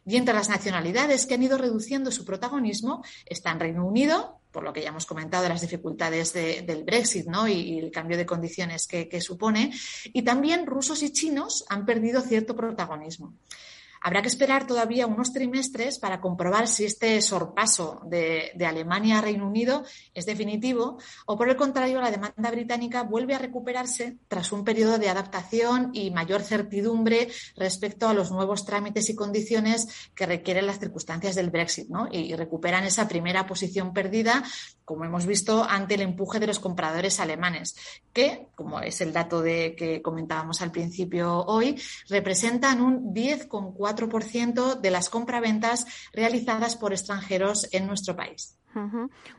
Y 0.06 0.16
entre 0.16 0.34
las 0.34 0.48
nacionalidades 0.48 1.26
que 1.26 1.34
han 1.34 1.42
ido 1.42 1.58
reduciendo 1.58 2.12
su 2.12 2.24
protagonismo 2.24 3.04
están 3.26 3.58
Reino 3.58 3.84
Unido, 3.84 4.40
por 4.52 4.62
lo 4.62 4.72
que 4.72 4.82
ya 4.82 4.88
hemos 4.88 5.04
comentado 5.04 5.42
de 5.42 5.48
las 5.48 5.60
dificultades 5.60 6.32
del 6.32 6.84
Brexit 6.84 7.26
¿no? 7.26 7.48
y, 7.48 7.78
el 7.78 7.90
cambio 7.90 8.16
de 8.16 8.24
condiciones 8.24 8.86
que 8.86 9.20
supone, 9.20 9.72
y 10.04 10.22
también 10.22 10.66
rusos 10.66 11.02
y 11.02 11.12
chinos 11.12 11.64
han 11.68 11.84
perdido 11.84 12.20
cierto 12.20 12.54
protagonismo. 12.54 13.34
Habrá 14.00 14.22
que 14.22 14.28
esperar 14.28 14.66
todavía 14.66 15.06
unos 15.06 15.32
trimestres 15.32 15.98
para 15.98 16.20
comprobar 16.20 16.68
si 16.68 16.84
este 16.84 17.20
sorpaso 17.22 18.00
de, 18.06 18.52
Alemania 18.66 19.18
a 19.18 19.20
Reino 19.20 19.46
Unido 19.46 19.84
es 20.12 20.26
definitivo 20.26 20.98
o, 21.26 21.36
por 21.36 21.48
el 21.48 21.56
contrario, 21.56 22.00
la 22.00 22.10
demanda 22.10 22.50
británica 22.50 23.02
vuelve 23.02 23.34
a 23.34 23.38
recuperarse 23.38 24.18
tras 24.28 24.52
un 24.52 24.64
periodo 24.64 24.98
de 24.98 25.08
adaptación 25.08 25.90
y 25.92 26.10
mayor 26.10 26.42
certidumbre 26.42 27.28
respecto 27.56 28.08
a 28.08 28.14
los 28.14 28.30
nuevos 28.30 28.64
trámites 28.64 29.08
y 29.08 29.14
condiciones 29.14 29.86
que 30.14 30.26
requieren 30.26 30.66
las 30.66 30.80
circunstancias 30.80 31.34
del 31.34 31.50
Brexit 31.50 31.88
¿no? 31.88 32.08
y, 32.10 32.34
recuperan 32.34 32.84
esa 32.84 33.08
primera 33.08 33.46
posición 33.46 33.92
perdida, 33.92 34.44
como 34.84 35.04
hemos 35.04 35.26
visto, 35.26 35.64
ante 35.64 35.94
el 35.94 36.02
empuje 36.02 36.38
de 36.38 36.46
los 36.46 36.58
compradores 36.58 37.18
alemanes, 37.20 37.76
que, 38.12 38.48
como 38.54 38.80
es 38.80 39.00
el 39.00 39.12
dato 39.12 39.40
de, 39.42 39.74
que 39.76 40.02
comentábamos 40.02 40.60
al 40.60 40.70
principio 40.70 41.44
hoy, 41.44 41.80
representan 42.08 42.80
un 42.80 43.14
10,4% 43.14 43.85
de 44.74 44.90
las 44.90 45.08
compraventas 45.08 45.86
realizadas 46.12 46.76
por 46.76 46.92
extranjeros 46.92 47.68
en 47.72 47.86
nuestro 47.86 48.16
país. 48.16 48.56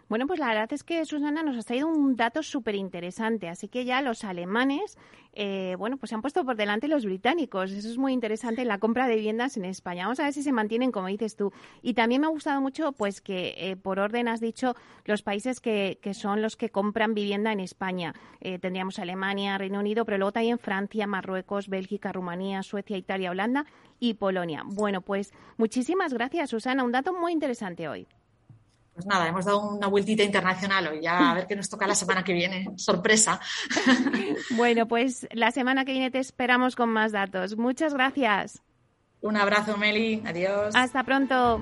Bueno, 0.09 0.25
pues 0.25 0.39
la 0.39 0.47
verdad 0.47 0.71
es 0.71 0.83
que 0.83 1.05
Susana 1.05 1.43
nos 1.43 1.57
ha 1.57 1.63
traído 1.63 1.87
un 1.87 2.15
dato 2.15 2.41
súper 2.41 2.75
interesante, 2.75 3.49
así 3.49 3.67
que 3.67 3.85
ya 3.85 4.01
los 4.01 4.23
alemanes, 4.23 4.97
eh, 5.33 5.75
bueno, 5.77 5.97
pues 5.97 6.09
se 6.09 6.15
han 6.15 6.21
puesto 6.21 6.43
por 6.43 6.55
delante 6.55 6.87
los 6.87 7.05
británicos. 7.05 7.71
Eso 7.71 7.89
es 7.89 7.97
muy 7.97 8.13
interesante 8.13 8.61
en 8.61 8.67
la 8.67 8.79
compra 8.79 9.07
de 9.07 9.15
viviendas 9.15 9.57
en 9.57 9.65
España. 9.65 10.03
Vamos 10.05 10.19
a 10.19 10.23
ver 10.23 10.33
si 10.33 10.43
se 10.43 10.51
mantienen, 10.51 10.91
como 10.91 11.07
dices 11.07 11.35
tú. 11.35 11.51
Y 11.81 11.93
también 11.93 12.21
me 12.21 12.27
ha 12.27 12.31
gustado 12.31 12.61
mucho, 12.61 12.93
pues 12.93 13.21
que 13.21 13.53
eh, 13.57 13.75
por 13.75 13.99
orden 13.99 14.27
has 14.27 14.39
dicho 14.39 14.75
los 15.05 15.21
países 15.21 15.59
que, 15.59 15.99
son 16.13 16.41
los 16.41 16.55
que 16.55 16.69
compran 16.69 17.13
vivienda 17.13 17.51
en 17.51 17.59
España. 17.59 18.13
Eh, 18.41 18.59
tendríamos 18.59 18.97
Alemania, 18.99 19.57
Reino 19.57 19.79
Unido, 19.79 20.05
pero 20.05 20.17
luego 20.17 20.31
también 20.31 20.57
Francia, 20.57 21.05
Marruecos, 21.05 21.69
Bélgica, 21.69 22.11
Rumanía, 22.11 22.63
Suecia, 22.63 22.97
Italia, 22.97 23.31
Holanda 23.31 23.65
y 23.99 24.15
Polonia. 24.15 24.63
Bueno, 24.65 25.01
pues 25.01 25.33
muchísimas 25.57 26.13
gracias, 26.13 26.49
Susana. 26.49 26.83
Un 26.83 26.91
dato 26.91 27.13
muy 27.13 27.33
interesante 27.33 27.87
hoy. 27.87 28.07
Pues 28.97 29.05
nada, 29.05 29.27
hemos 29.27 29.45
dado 29.45 29.59
una 29.59 29.85
vueltita 29.85 30.23
internacional 30.23 30.87
hoy, 30.87 31.01
ya 31.03 31.29
a 31.29 31.35
ver 31.35 31.45
qué 31.45 31.55
nos 31.55 31.69
toca 31.69 31.85
la 31.85 31.93
semana 31.93 32.23
que 32.23 32.33
viene. 32.33 32.65
Sorpresa. 32.77 33.39
Bueno, 34.51 34.87
pues 34.87 35.27
la 35.31 35.51
semana 35.51 35.85
que 35.85 35.91
viene 35.91 36.09
te 36.09 36.17
esperamos 36.17 36.75
con 36.75 36.89
más 36.89 37.11
datos. 37.11 37.57
Muchas 37.57 37.93
gracias. 37.93 38.63
Un 39.21 39.37
abrazo, 39.37 39.77
Meli. 39.77 40.23
Adiós. 40.25 40.73
Hasta 40.75 41.03
pronto. 41.03 41.61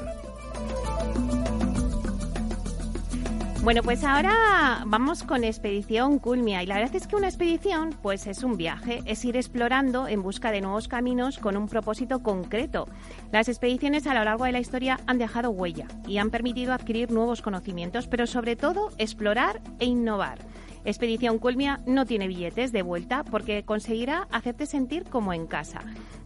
Bueno, 3.63 3.83
pues 3.83 4.03
ahora 4.03 4.81
vamos 4.87 5.21
con 5.21 5.43
Expedición 5.43 6.17
Culmia 6.17 6.63
y 6.63 6.65
la 6.65 6.79
verdad 6.79 6.95
es 6.95 7.05
que 7.05 7.15
una 7.15 7.27
expedición 7.27 7.91
pues 8.01 8.25
es 8.25 8.43
un 8.43 8.57
viaje, 8.57 9.01
es 9.05 9.23
ir 9.23 9.37
explorando 9.37 10.07
en 10.07 10.23
busca 10.23 10.51
de 10.51 10.61
nuevos 10.61 10.87
caminos 10.87 11.37
con 11.37 11.55
un 11.55 11.67
propósito 11.67 12.23
concreto. 12.23 12.87
Las 13.31 13.49
expediciones 13.49 14.07
a 14.07 14.15
lo 14.15 14.23
largo 14.23 14.45
de 14.45 14.51
la 14.51 14.59
historia 14.59 14.99
han 15.05 15.19
dejado 15.19 15.51
huella 15.51 15.85
y 16.07 16.17
han 16.17 16.31
permitido 16.31 16.73
adquirir 16.73 17.11
nuevos 17.11 17.43
conocimientos, 17.43 18.07
pero 18.07 18.25
sobre 18.25 18.55
todo 18.55 18.89
explorar 18.97 19.61
e 19.77 19.85
innovar. 19.85 20.39
Expedición 20.83 21.39
Culmia 21.39 21.79
no 21.85 22.05
tiene 22.05 22.27
billetes 22.27 22.71
de 22.71 22.81
vuelta 22.81 23.23
porque 23.23 23.63
conseguirá 23.63 24.27
hacerte 24.31 24.65
sentir 24.65 25.05
como 25.05 25.33
en 25.33 25.47
casa. 25.47 25.81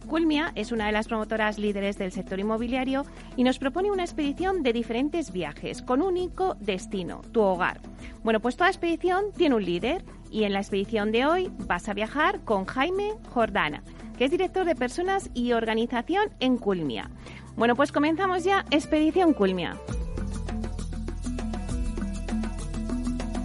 Culmia 0.06 0.52
es 0.54 0.72
una 0.72 0.86
de 0.86 0.92
las 0.92 1.08
promotoras 1.08 1.58
líderes 1.58 1.98
del 1.98 2.12
sector 2.12 2.38
inmobiliario 2.38 3.04
y 3.36 3.44
nos 3.44 3.58
propone 3.58 3.90
una 3.90 4.04
expedición 4.04 4.62
de 4.62 4.72
diferentes 4.72 5.32
viajes 5.32 5.82
con 5.82 6.00
un 6.00 6.16
único 6.16 6.54
destino, 6.60 7.20
tu 7.32 7.42
hogar. 7.42 7.80
Bueno, 8.24 8.40
pues 8.40 8.56
toda 8.56 8.70
expedición 8.70 9.26
tiene 9.36 9.56
un 9.56 9.64
líder 9.64 10.04
y 10.30 10.44
en 10.44 10.52
la 10.54 10.60
expedición 10.60 11.12
de 11.12 11.26
hoy 11.26 11.50
vas 11.66 11.88
a 11.88 11.94
viajar 11.94 12.40
con 12.44 12.64
Jaime 12.64 13.12
Jordana, 13.28 13.82
que 14.16 14.24
es 14.24 14.30
director 14.30 14.64
de 14.64 14.74
personas 14.74 15.30
y 15.34 15.52
organización 15.52 16.30
en 16.40 16.56
Culmia. 16.56 17.10
Bueno, 17.56 17.76
pues 17.76 17.92
comenzamos 17.92 18.44
ya 18.44 18.64
Expedición 18.70 19.34
Culmia. 19.34 19.76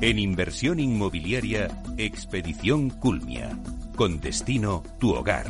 En 0.04 0.18
inversión 0.18 0.80
inmobiliaria, 0.80 1.68
Expedición 1.96 2.90
Culmia. 2.90 3.56
Con 3.96 4.20
destino 4.20 4.82
tu 5.00 5.12
hogar. 5.14 5.46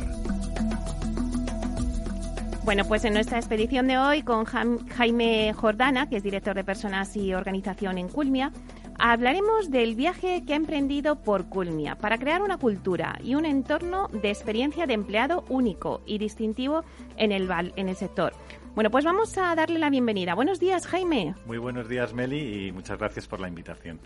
Bueno, 2.62 2.84
pues 2.84 3.06
en 3.06 3.14
nuestra 3.14 3.38
expedición 3.38 3.86
de 3.86 3.96
hoy 3.96 4.22
con 4.22 4.44
Jaime 4.44 5.54
Jordana, 5.54 6.10
que 6.10 6.18
es 6.18 6.22
director 6.22 6.54
de 6.54 6.64
personas 6.64 7.16
y 7.16 7.32
organización 7.32 7.96
en 7.96 8.08
Culmia, 8.08 8.52
hablaremos 8.98 9.70
del 9.70 9.94
viaje 9.94 10.42
que 10.46 10.52
ha 10.52 10.56
emprendido 10.56 11.22
por 11.22 11.48
Culmia 11.48 11.96
para 11.96 12.18
crear 12.18 12.42
una 12.42 12.58
cultura 12.58 13.18
y 13.24 13.36
un 13.36 13.46
entorno 13.46 14.08
de 14.08 14.28
experiencia 14.28 14.86
de 14.86 14.92
empleado 14.92 15.46
único 15.48 16.02
y 16.04 16.18
distintivo 16.18 16.84
en 17.16 17.32
el, 17.32 17.48
en 17.76 17.88
el 17.88 17.96
sector. 17.96 18.34
Bueno, 18.74 18.90
pues 18.90 19.06
vamos 19.06 19.36
a 19.38 19.54
darle 19.54 19.78
la 19.78 19.88
bienvenida. 19.88 20.34
Buenos 20.34 20.60
días, 20.60 20.86
Jaime. 20.86 21.34
Muy 21.46 21.56
buenos 21.56 21.88
días, 21.88 22.12
Meli, 22.12 22.66
y 22.66 22.72
muchas 22.72 22.98
gracias 22.98 23.26
por 23.26 23.40
la 23.40 23.48
invitación. 23.48 23.98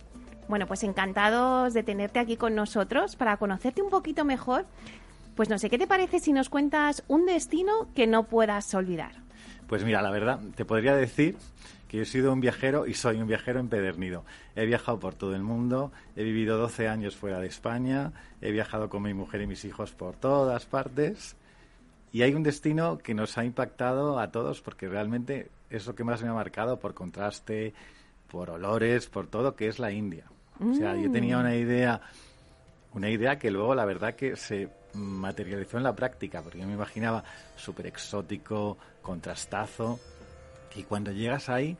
Bueno, 0.48 0.66
pues 0.66 0.82
encantados 0.84 1.74
de 1.74 1.82
tenerte 1.82 2.18
aquí 2.18 2.36
con 2.36 2.54
nosotros 2.54 3.16
para 3.16 3.36
conocerte 3.36 3.82
un 3.82 3.90
poquito 3.90 4.24
mejor. 4.24 4.64
Pues 5.34 5.48
no 5.48 5.58
sé, 5.58 5.68
¿qué 5.68 5.78
te 5.78 5.86
parece 5.86 6.18
si 6.20 6.32
nos 6.32 6.48
cuentas 6.48 7.02
un 7.08 7.26
destino 7.26 7.88
que 7.94 8.06
no 8.06 8.24
puedas 8.24 8.72
olvidar? 8.74 9.12
Pues 9.66 9.84
mira, 9.84 10.00
la 10.00 10.10
verdad, 10.10 10.40
te 10.54 10.64
podría 10.64 10.94
decir 10.94 11.36
que 11.88 11.98
yo 11.98 12.02
he 12.04 12.06
sido 12.06 12.32
un 12.32 12.40
viajero 12.40 12.86
y 12.86 12.94
soy 12.94 13.20
un 13.20 13.26
viajero 13.26 13.60
empedernido. 13.60 14.24
He 14.54 14.64
viajado 14.66 14.98
por 14.98 15.14
todo 15.14 15.34
el 15.34 15.42
mundo, 15.42 15.92
he 16.14 16.22
vivido 16.22 16.56
12 16.56 16.88
años 16.88 17.16
fuera 17.16 17.40
de 17.40 17.48
España, 17.48 18.12
he 18.40 18.50
viajado 18.50 18.88
con 18.88 19.02
mi 19.02 19.14
mujer 19.14 19.42
y 19.42 19.46
mis 19.46 19.64
hijos 19.64 19.92
por 19.92 20.16
todas 20.16 20.64
partes 20.66 21.36
y 22.12 22.22
hay 22.22 22.34
un 22.34 22.42
destino 22.42 22.98
que 22.98 23.12
nos 23.12 23.36
ha 23.36 23.44
impactado 23.44 24.18
a 24.18 24.30
todos 24.30 24.62
porque 24.62 24.88
realmente 24.88 25.50
es 25.68 25.86
lo 25.86 25.94
que 25.94 26.04
más 26.04 26.22
me 26.22 26.28
ha 26.28 26.32
marcado 26.32 26.78
por 26.78 26.94
contraste, 26.94 27.74
por 28.28 28.50
olores, 28.50 29.06
por 29.08 29.26
todo, 29.26 29.54
que 29.54 29.68
es 29.68 29.78
la 29.78 29.92
India. 29.92 30.24
O 30.60 30.74
sea, 30.74 30.96
yo 30.96 31.10
tenía 31.10 31.38
una 31.38 31.54
idea, 31.54 32.00
una 32.94 33.10
idea 33.10 33.38
que 33.38 33.50
luego 33.50 33.74
la 33.74 33.84
verdad 33.84 34.14
que 34.14 34.36
se 34.36 34.68
materializó 34.94 35.76
en 35.76 35.82
la 35.82 35.94
práctica, 35.94 36.42
porque 36.42 36.58
yo 36.58 36.66
me 36.66 36.74
imaginaba 36.74 37.22
súper 37.56 37.86
exótico, 37.86 38.78
contrastazo, 39.02 40.00
y 40.74 40.82
cuando 40.84 41.12
llegas 41.12 41.48
ahí 41.48 41.76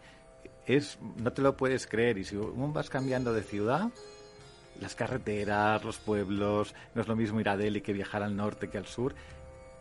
es 0.67 0.99
no 1.17 1.33
te 1.33 1.43
lo 1.43 1.57
puedes 1.57 1.87
creer 1.87 2.19
y 2.19 2.25
si 2.25 2.37
vas 2.37 2.91
cambiando 2.91 3.33
de 3.33 3.43
ciudad 3.43 3.91
las 4.81 4.95
carreteras, 4.95 5.85
los 5.85 5.99
pueblos, 5.99 6.75
no 6.95 7.03
es 7.03 7.09
lo 7.09 7.17
mismo 7.17 7.41
ir 7.41 7.49
a 7.49 7.57
Delhi 7.57 7.81
que 7.81 7.93
viajar 7.93 8.23
al 8.23 8.37
norte 8.37 8.69
que 8.69 8.77
al 8.77 8.87
sur. 8.87 9.15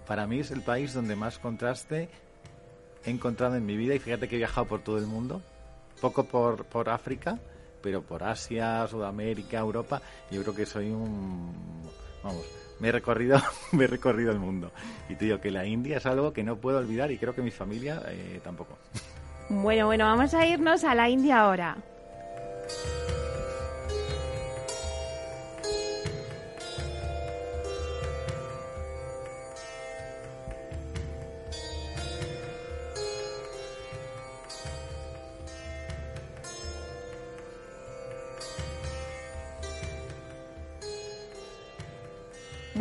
Para 0.07 0.25
mí 0.25 0.39
es 0.39 0.51
el 0.51 0.61
país 0.61 0.93
donde 0.93 1.15
más 1.15 1.37
contraste 1.37 2.07
he 3.03 3.09
encontrado 3.09 3.55
en 3.55 3.65
mi 3.65 3.75
vida 3.75 3.93
y 3.93 3.99
fíjate 3.99 4.27
que 4.27 4.35
he 4.35 4.37
viajado 4.37 4.67
por 4.67 4.81
todo 4.81 4.97
el 4.97 5.05
mundo, 5.05 5.41
poco 6.01 6.23
por, 6.23 6.65
por 6.65 6.89
África, 6.89 7.39
pero 7.85 8.01
por 8.01 8.23
Asia, 8.23 8.87
Sudamérica, 8.87 9.59
Europa, 9.59 10.01
yo 10.31 10.41
creo 10.41 10.55
que 10.55 10.65
soy 10.65 10.89
un... 10.89 11.53
Vamos, 12.23 12.43
me 12.79 12.87
he 12.87 12.91
recorrido, 12.91 13.39
me 13.73 13.83
he 13.83 13.87
recorrido 13.87 14.31
el 14.31 14.39
mundo. 14.39 14.71
Y 15.07 15.13
te 15.13 15.25
digo 15.25 15.39
que 15.39 15.51
la 15.51 15.67
India 15.67 15.97
es 15.97 16.05
algo 16.07 16.33
que 16.33 16.41
no 16.41 16.55
puedo 16.55 16.79
olvidar 16.79 17.11
y 17.11 17.19
creo 17.19 17.35
que 17.35 17.43
mi 17.43 17.51
familia 17.51 18.01
eh, 18.07 18.41
tampoco. 18.43 18.79
Bueno, 19.49 19.85
bueno, 19.85 20.05
vamos 20.05 20.33
a 20.33 20.47
irnos 20.47 20.83
a 20.83 20.95
la 20.95 21.07
India 21.07 21.41
ahora. 21.41 21.77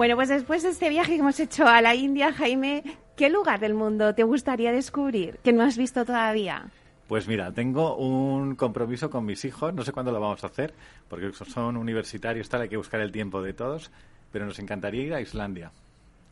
Bueno, 0.05 0.17
pues 0.17 0.29
después 0.29 0.63
de 0.63 0.69
este 0.69 0.91
viaje 0.91 1.15
que 1.15 1.21
hemos 1.21 1.41
hecho 1.41 1.67
a 1.67 1.81
la 1.81 1.95
India, 1.95 2.31
Jaime, 2.31 2.85
¿Qué 3.17 3.31
lugar 3.31 3.59
del 3.59 3.73
mundo 3.73 4.15
te 4.15 4.23
gustaría 4.23 4.71
descubrir 4.71 5.39
que 5.43 5.55
no 5.55 5.63
has 5.63 5.79
visto 5.79 6.05
todavía? 6.05 6.67
Pues 7.09 7.27
mira, 7.27 7.51
tengo 7.53 7.97
un 7.97 8.55
compromiso 8.55 9.09
con 9.09 9.25
mis 9.25 9.47
hijos, 9.47 9.73
no 9.73 9.83
sé 9.83 9.93
cuándo 9.93 10.13
lo 10.13 10.21
vamos 10.21 10.45
a 10.45 10.49
hacer, 10.49 10.75
porque 11.09 11.33
son 11.33 11.79
universitarios, 11.79 12.51
tal, 12.51 12.61
hay 12.61 12.69
que 12.69 12.77
buscar 12.77 13.01
el 13.01 13.13
tiempo 13.13 13.41
de 13.41 13.55
todos, 13.55 13.91
pero 14.31 14.45
nos 14.45 14.59
encantaría 14.59 15.05
ir 15.05 15.15
a 15.15 15.23
Islandia. 15.23 15.73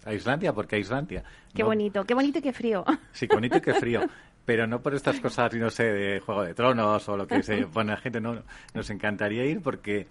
A 0.05 0.13
Islandia, 0.13 0.53
porque 0.53 0.77
a 0.77 0.79
Islandia. 0.79 1.25
Qué 1.55 1.63
bonito, 1.63 2.05
qué 2.05 2.13
bonito 2.13 2.41
y 2.41 2.43
qué 2.43 2.53
frío. 2.53 2.85
Sí, 3.13 3.27
qué 3.27 3.37
bonito 3.37 3.57
y 3.57 3.63
qué 3.63 3.73
frío. 3.73 4.03
Pero 4.45 4.67
no 4.67 4.83
por 4.83 4.93
estas 4.95 5.19
cosas, 5.19 5.55
no 5.55 5.71
sé, 5.71 5.85
de 5.85 6.21
Juego 6.21 6.43
de 6.43 6.53
Tronos 6.53 7.09
o 7.09 7.17
lo 7.17 7.27
que 7.27 7.43
se 7.43 7.65
pone 7.69 7.93
la 7.93 7.97
gente, 7.97 8.21
no. 8.21 8.43
Nos 8.75 8.91
encantaría 8.91 9.47
ir 9.47 9.63
porque 9.63 10.09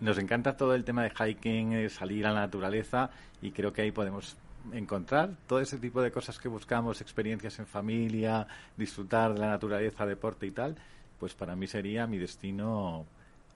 nos 0.00 0.18
encanta 0.18 0.56
todo 0.56 0.74
el 0.74 0.84
tema 0.84 1.02
de 1.02 1.10
hiking, 1.10 1.88
salir 1.90 2.26
a 2.26 2.32
la 2.32 2.40
naturaleza 2.40 3.10
y 3.40 3.50
creo 3.50 3.72
que 3.72 3.82
ahí 3.82 3.92
podemos 3.92 4.36
encontrar 4.72 5.30
todo 5.46 5.60
ese 5.60 5.78
tipo 5.78 6.02
de 6.02 6.10
cosas 6.10 6.38
que 6.38 6.48
buscamos, 6.48 7.00
experiencias 7.00 7.58
en 7.58 7.66
familia, 7.66 8.46
disfrutar 8.76 9.34
de 9.34 9.40
la 9.40 9.48
naturaleza, 9.48 10.06
deporte 10.06 10.46
y 10.46 10.50
tal, 10.50 10.76
pues 11.18 11.34
para 11.34 11.56
mí 11.56 11.66
sería 11.66 12.06
mi 12.06 12.18
destino 12.18 13.06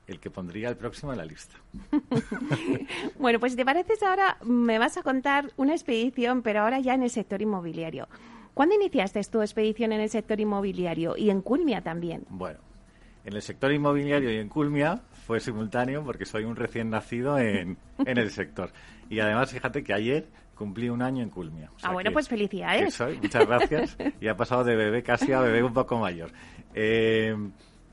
el 0.07 0.18
que 0.18 0.31
pondría 0.31 0.68
el 0.68 0.76
próximo 0.76 1.12
en 1.12 1.18
la 1.18 1.24
lista. 1.24 1.57
bueno, 3.18 3.38
pues 3.38 3.53
si 3.53 3.57
te 3.57 3.64
pareces 3.64 4.03
ahora 4.03 4.38
me 4.42 4.79
vas 4.79 4.96
a 4.96 5.03
contar 5.03 5.53
una 5.57 5.72
expedición, 5.72 6.42
pero 6.42 6.61
ahora 6.61 6.81
ya 6.81 6.94
en 6.94 7.03
el 7.03 7.11
sector 7.11 7.40
inmobiliario. 7.42 8.09
¿Cuándo 8.55 8.74
iniciaste 8.74 9.22
tu 9.24 9.40
expedición 9.40 9.92
en 9.92 10.00
el 10.00 10.11
sector 10.11 10.40
inmobiliario 10.40 11.16
y 11.16 11.31
en 11.31 11.40
Culmia 11.40 11.83
también? 11.83 12.24
Bueno, 12.29 12.59
en 13.24 13.35
el 13.35 13.42
sector 13.42 13.72
inmobiliario 13.72 14.33
y 14.33 14.37
en 14.37 14.48
Culmia 14.48 15.00
fue 15.26 15.40
simultáneo 15.40 16.02
porque 16.04 16.24
soy 16.24 16.44
un 16.44 16.56
recién 16.56 16.90
nacido 16.90 17.38
en, 17.38 17.78
en 17.98 18.18
el 18.18 18.30
sector. 18.30 18.72
Y 19.09 19.20
además, 19.20 19.52
fíjate 19.52 19.83
que 19.83 19.92
ayer 19.92 20.28
cumplí 20.54 20.90
un 20.90 21.00
año 21.00 21.22
en 21.22 21.30
Culmia. 21.30 21.70
ah, 21.83 21.92
bueno, 21.92 22.12
pues 22.12 22.28
felicidades. 22.28 22.92
Soy, 22.92 23.18
muchas 23.18 23.46
gracias. 23.46 23.96
y 24.20 24.28
ha 24.28 24.37
pasado 24.37 24.62
de 24.62 24.76
bebé 24.76 25.02
casi 25.02 25.33
a 25.33 25.40
bebé 25.40 25.62
un 25.62 25.72
poco 25.72 25.98
mayor. 25.98 26.30
Eh, 26.74 27.35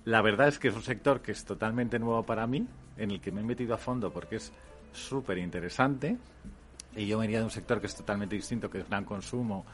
la 0.04 0.22
verdad 0.22 0.50
es 0.50 0.60
que 0.60 0.68
es 0.68 0.76
un 0.76 0.84
sector 0.84 1.22
que 1.22 1.32
es 1.32 1.46
totalmente 1.46 1.98
nuevo 1.98 2.24
para 2.24 2.46
mí, 2.46 2.68
en 2.98 3.12
el 3.12 3.22
que 3.22 3.32
me 3.32 3.42
he 3.42 3.44
metido 3.44 3.74
a 3.74 3.78
fondo 3.78 4.12
porque 4.12 4.38
es 4.38 4.52
súper 4.92 5.38
interesante. 5.38 6.18
Y 6.96 7.08
yo 7.08 7.20
venía 7.20 7.40
de 7.40 7.46
un 7.46 7.52
sector 7.52 7.80
que 7.80 7.88
es 7.88 7.96
totalmente 7.96 8.36
distinto, 8.36 8.70
que 8.70 8.80
es 8.80 8.90
gran 8.90 9.06
consumo, 9.06 9.66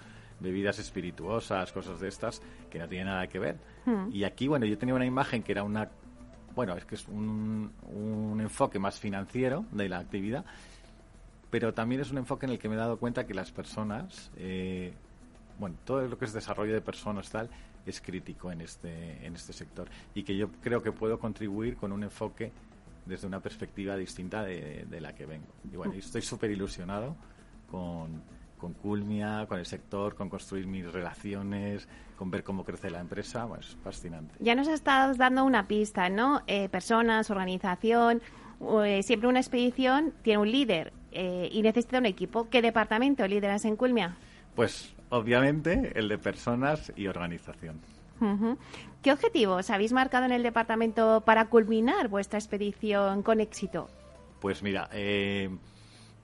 bebidas 0.43 0.77
espirituosas, 0.77 1.71
cosas 1.71 1.99
de 1.99 2.09
estas, 2.09 2.41
que 2.69 2.77
no 2.77 2.87
tiene 2.87 3.05
nada 3.05 3.25
que 3.27 3.39
ver. 3.39 3.57
Hmm. 3.85 4.09
Y 4.11 4.23
aquí, 4.25 4.47
bueno, 4.47 4.67
yo 4.67 4.77
tenía 4.77 4.93
una 4.93 5.07
imagen 5.07 5.41
que 5.41 5.53
era 5.53 5.63
una. 5.63 5.89
Bueno, 6.53 6.75
es 6.75 6.85
que 6.85 6.93
es 6.93 7.07
un, 7.07 7.71
un 7.91 8.39
enfoque 8.39 8.77
más 8.77 8.99
financiero 8.99 9.65
de 9.71 9.89
la 9.89 9.97
actividad 9.97 10.45
pero 11.53 11.71
también 11.71 12.01
es 12.01 12.09
un 12.09 12.17
enfoque 12.17 12.47
en 12.47 12.53
el 12.53 12.57
que 12.57 12.67
me 12.67 12.73
he 12.73 12.79
dado 12.79 12.97
cuenta 12.97 13.27
que 13.27 13.35
las 13.35 13.51
personas, 13.51 14.31
eh, 14.37 14.91
bueno, 15.59 15.75
todo 15.85 16.01
lo 16.07 16.17
que 16.17 16.25
es 16.25 16.33
desarrollo 16.33 16.73
de 16.73 16.81
personas 16.81 17.29
tal, 17.29 17.47
es 17.85 18.01
crítico 18.01 18.51
en 18.51 18.61
este, 18.61 19.23
en 19.23 19.35
este 19.35 19.53
sector 19.53 19.87
y 20.15 20.23
que 20.23 20.35
yo 20.35 20.49
creo 20.63 20.81
que 20.81 20.91
puedo 20.91 21.19
contribuir 21.19 21.75
con 21.75 21.91
un 21.91 22.01
enfoque 22.01 22.51
desde 23.05 23.27
una 23.27 23.39
perspectiva 23.39 23.95
distinta 23.95 24.43
de, 24.43 24.99
la 24.99 25.13
que 25.13 25.27
vengo. 25.27 25.53
Y 25.71 25.75
bueno, 25.75 25.93
estoy 25.93 26.23
súper 26.23 26.49
ilusionado 26.49 27.15
con, 27.69 28.23
con 28.63 28.71
Culmia, 28.71 29.45
con 29.49 29.59
el 29.59 29.65
sector, 29.65 30.15
con 30.15 30.29
construir 30.29 30.67
mis 30.67 30.89
relaciones, 30.89 31.85
con 32.15 32.31
ver 32.31 32.45
cómo 32.45 32.63
crece 32.63 32.89
la 32.89 33.01
empresa, 33.01 33.43
bueno, 33.43 33.59
es 33.61 33.75
fascinante. 33.83 34.35
Ya 34.39 34.55
nos 34.55 34.69
estás 34.69 35.17
dando 35.17 35.43
una 35.43 35.67
pista, 35.67 36.07
¿no? 36.07 36.43
Eh, 36.47 36.69
personas, 36.69 37.29
organización, 37.29 38.21
eh, 38.85 39.03
siempre 39.03 39.27
una 39.27 39.41
expedición 39.41 40.13
tiene 40.21 40.37
un 40.37 40.49
líder 40.49 40.93
eh, 41.11 41.49
y 41.51 41.61
necesita 41.61 41.97
un 41.97 42.05
equipo. 42.05 42.47
¿Qué 42.49 42.61
departamento 42.61 43.27
lideras 43.27 43.65
en 43.65 43.75
Culmia? 43.75 44.15
Pues 44.55 44.95
obviamente 45.09 45.91
el 45.99 46.07
de 46.07 46.17
personas 46.17 46.93
y 46.95 47.07
organización. 47.07 47.81
¿Qué 49.01 49.11
objetivos 49.11 49.69
habéis 49.71 49.91
marcado 49.91 50.23
en 50.23 50.31
el 50.31 50.43
departamento 50.43 51.21
para 51.25 51.49
culminar 51.49 52.07
vuestra 52.07 52.39
expedición 52.39 53.23
con 53.23 53.41
éxito? 53.41 53.89
Pues 54.39 54.63
mira, 54.63 54.89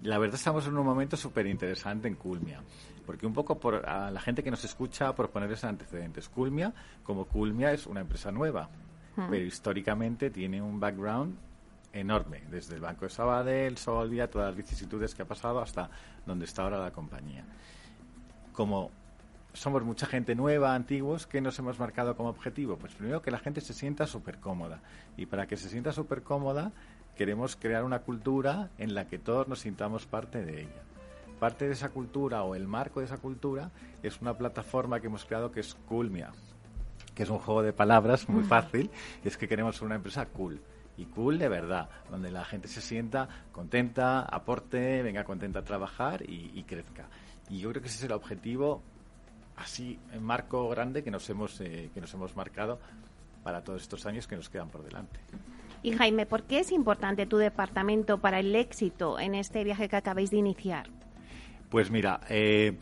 la 0.04 0.18
verdad 0.18 0.36
estamos 0.36 0.66
en 0.68 0.78
un 0.78 0.86
momento 0.86 1.18
súper 1.18 1.46
interesante 1.48 2.08
en 2.08 2.16
Culmia, 2.16 2.62
porque 3.06 3.26
un 3.26 3.34
poco 3.34 3.60
por 3.60 3.88
a 3.88 4.12
la 4.12 4.22
gente 4.22 4.44
que 4.44 4.52
nos 4.52 4.64
escucha, 4.64 5.14
por 5.14 5.30
ponerles 5.30 5.64
antecedentes, 5.64 6.30
Culmia, 6.30 6.74
como 7.04 7.26
Culmia 7.26 7.72
es 7.72 7.86
una 7.86 8.02
empresa 8.02 8.32
nueva, 8.32 8.70
pero 9.16 9.44
históricamente 9.44 10.30
tiene 10.30 10.62
un 10.62 10.80
background 10.80 11.36
enorme, 11.92 12.44
desde 12.50 12.76
el 12.76 12.82
Banco 12.82 13.06
de 13.06 13.10
Sabadell, 13.10 13.78
Solvia, 13.78 14.30
todas 14.30 14.48
las 14.50 14.56
vicisitudes 14.56 15.14
que 15.14 15.24
ha 15.24 15.28
pasado 15.28 15.60
hasta 15.60 15.90
donde 16.26 16.46
está 16.46 16.64
ahora 16.64 16.80
la 16.80 16.92
compañía. 16.92 17.44
Como 18.54 18.92
somos 19.54 19.84
mucha 19.84 20.06
gente 20.06 20.36
nueva, 20.36 20.74
antiguos, 20.74 21.28
¿qué 21.28 21.42
nos 21.42 21.58
hemos 21.60 21.80
marcado 21.80 22.16
como 22.16 22.30
objetivo? 22.30 22.78
Pues 22.78 22.94
primero 22.94 23.22
que 23.22 23.32
la 23.32 23.40
gente 23.40 23.60
se 23.60 23.74
sienta 23.74 24.06
súper 24.08 24.40
cómoda. 24.40 24.80
Y 25.18 25.26
para 25.26 25.48
que 25.48 25.58
se 25.58 25.68
sienta 25.68 25.92
súper 25.92 26.22
cómoda, 26.22 26.72
queremos 27.20 27.58
crear 27.58 27.84
una 27.84 28.00
cultura 28.00 28.70
en 28.78 28.96
la 28.96 29.10
que 29.10 29.20
todos 29.20 29.46
nos 29.50 29.60
sintamos 29.60 30.06
parte 30.06 30.42
de 30.46 30.62
ella. 30.62 30.82
Parte 31.38 31.68
de 31.68 31.74
esa 31.74 31.90
cultura 31.90 32.44
o 32.44 32.56
el 32.56 32.66
marco 32.66 33.02
de 33.02 33.08
esa 33.08 33.18
cultura 33.18 33.72
es 34.02 34.22
una 34.22 34.38
plataforma 34.38 35.02
que 35.02 35.08
hemos 35.08 35.26
creado 35.26 35.52
que 35.52 35.60
es 35.60 35.76
Coolmia, 35.90 36.32
que 37.14 37.24
es 37.24 37.30
un 37.30 37.40
juego 37.40 37.62
de 37.62 37.74
palabras 37.74 38.30
muy 38.30 38.46
fácil, 38.46 38.90
y 39.22 39.28
es 39.28 39.36
que 39.36 39.50
queremos 39.50 39.82
una 39.82 39.96
empresa 39.96 40.28
cool 40.28 40.62
y 40.96 41.08
cool 41.08 41.38
de 41.40 41.50
verdad, 41.50 41.90
donde 42.10 42.32
la 42.32 42.46
gente 42.46 42.70
se 42.70 42.80
sienta 42.80 43.28
contenta, 43.52 44.22
aporte, 44.22 45.04
venga 45.04 45.26
contenta 45.26 45.60
a 45.60 45.66
trabajar 45.66 46.24
y, 46.26 46.64
crezca. 46.64 47.10
Y 47.50 47.60
yo 47.60 47.70
creo 47.72 47.82
que 47.82 47.90
ese 47.90 47.98
es 47.98 48.04
el 48.06 48.14
objetivo 48.14 48.82
así 49.58 50.00
en 50.14 50.24
marco 50.24 50.70
grande 50.70 51.04
que 51.04 51.12
nos 51.12 51.30
hemos 51.30 51.60
eh, 51.60 51.90
que 51.94 52.00
nos 52.00 52.14
hemos 52.14 52.34
marcado 52.38 52.80
para 53.44 53.62
todos 53.62 53.82
estos 53.82 54.06
años 54.06 54.26
que 54.26 54.38
nos 54.38 54.48
quedan 54.48 54.70
por 54.70 54.86
delante. 54.86 55.20
Y 55.82 55.94
Jaime, 55.94 56.26
¿por 56.26 56.44
qué 56.44 56.60
es 56.60 56.72
importante 56.72 57.26
tu 57.26 57.38
departamento 57.38 58.20
para 58.20 58.40
el 58.40 58.56
éxito 58.56 59.20
en 59.20 59.36
este 59.36 59.64
viaje 59.64 59.88
que 59.88 59.96
acabáis 59.96 60.30
de 60.30 60.38
iniciar? 60.38 60.90
Pues 61.70 61.90
mira, 61.90 62.20
eh, 62.30 62.78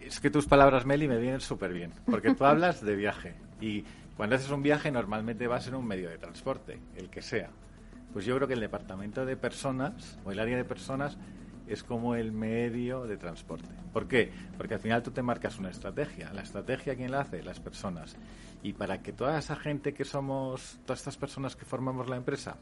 es 0.00 0.18
que 0.18 0.30
tus 0.30 0.46
palabras, 0.46 0.84
Meli, 0.84 1.06
me 1.06 1.18
vienen 1.18 1.40
súper 1.40 1.72
bien, 1.72 1.92
porque 2.06 2.34
tú 2.34 2.44
hablas 2.46 2.84
de 2.84 2.96
viaje 2.96 3.34
y 3.60 3.84
cuando 4.16 4.34
haces 4.34 4.50
un 4.50 4.62
viaje 4.62 4.90
normalmente 4.90 5.46
vas 5.46 5.68
en 5.68 5.76
un 5.76 5.86
medio 5.86 6.08
de 6.08 6.18
transporte, 6.18 6.80
el 6.96 7.08
que 7.08 7.22
sea. 7.22 7.50
Pues 8.12 8.24
yo 8.24 8.34
creo 8.34 8.48
que 8.48 8.54
el 8.54 8.60
departamento 8.60 9.24
de 9.24 9.36
personas 9.36 10.18
o 10.24 10.32
el 10.32 10.40
área 10.40 10.56
de 10.56 10.64
personas 10.64 11.18
es 11.68 11.82
como 11.82 12.14
el 12.14 12.32
medio 12.32 13.06
de 13.06 13.16
transporte. 13.16 13.68
¿Por 13.92 14.08
qué? 14.08 14.32
Porque 14.56 14.74
al 14.74 14.80
final 14.80 15.02
tú 15.02 15.10
te 15.10 15.22
marcas 15.22 15.58
una 15.58 15.70
estrategia. 15.70 16.32
La 16.32 16.42
estrategia, 16.42 16.96
¿quién 16.96 17.10
la 17.10 17.20
hace? 17.20 17.42
Las 17.42 17.60
personas. 17.60 18.16
Y 18.62 18.72
para 18.72 19.02
que 19.02 19.12
toda 19.12 19.38
esa 19.38 19.56
gente 19.56 19.94
que 19.94 20.04
somos, 20.04 20.78
todas 20.84 21.00
estas 21.00 21.16
personas 21.16 21.56
que 21.56 21.64
formamos 21.64 22.08
la 22.08 22.16
empresa, 22.16 22.56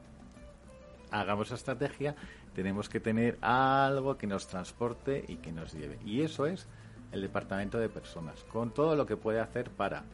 hagamos 1.10 1.48
esa 1.48 1.56
estrategia, 1.56 2.14
tenemos 2.54 2.88
que 2.88 3.00
tener 3.00 3.38
algo 3.40 4.16
que 4.16 4.26
nos 4.26 4.46
transporte 4.46 5.24
y 5.28 5.36
que 5.36 5.52
nos 5.52 5.72
lleve. 5.72 5.98
Y 6.04 6.22
eso 6.22 6.46
es 6.46 6.66
el 7.12 7.22
departamento 7.22 7.78
de 7.78 7.88
personas, 7.88 8.44
con 8.44 8.72
todo 8.72 8.96
lo 8.96 9.06
que 9.06 9.16
puede 9.16 9.40
hacer 9.40 9.70
para 9.70 10.04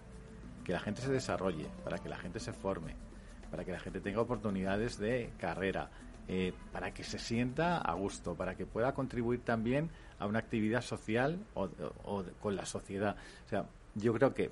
que 0.64 0.72
la 0.72 0.80
gente 0.80 1.02
se 1.02 1.10
desarrolle, 1.10 1.66
para 1.84 1.98
que 1.98 2.08
la 2.08 2.16
gente 2.16 2.38
se 2.38 2.52
forme, 2.52 2.94
para 3.50 3.64
que 3.64 3.72
la 3.72 3.80
gente 3.80 4.00
tenga 4.00 4.20
oportunidades 4.20 4.98
de 4.98 5.32
carrera, 5.38 5.90
eh, 6.28 6.52
para 6.72 6.92
que 6.94 7.04
se 7.04 7.18
sienta 7.18 7.78
a 7.78 7.94
gusto, 7.94 8.34
para 8.34 8.54
que 8.54 8.66
pueda 8.66 8.94
contribuir 8.94 9.40
también 9.40 9.90
a 10.18 10.26
una 10.26 10.38
actividad 10.38 10.82
social 10.82 11.38
o, 11.54 11.68
con 12.40 12.56
la 12.56 12.64
sociedad. 12.64 13.16
O 13.46 13.48
sea, 13.48 13.66
yo 13.94 14.12
creo 14.14 14.32
que 14.32 14.50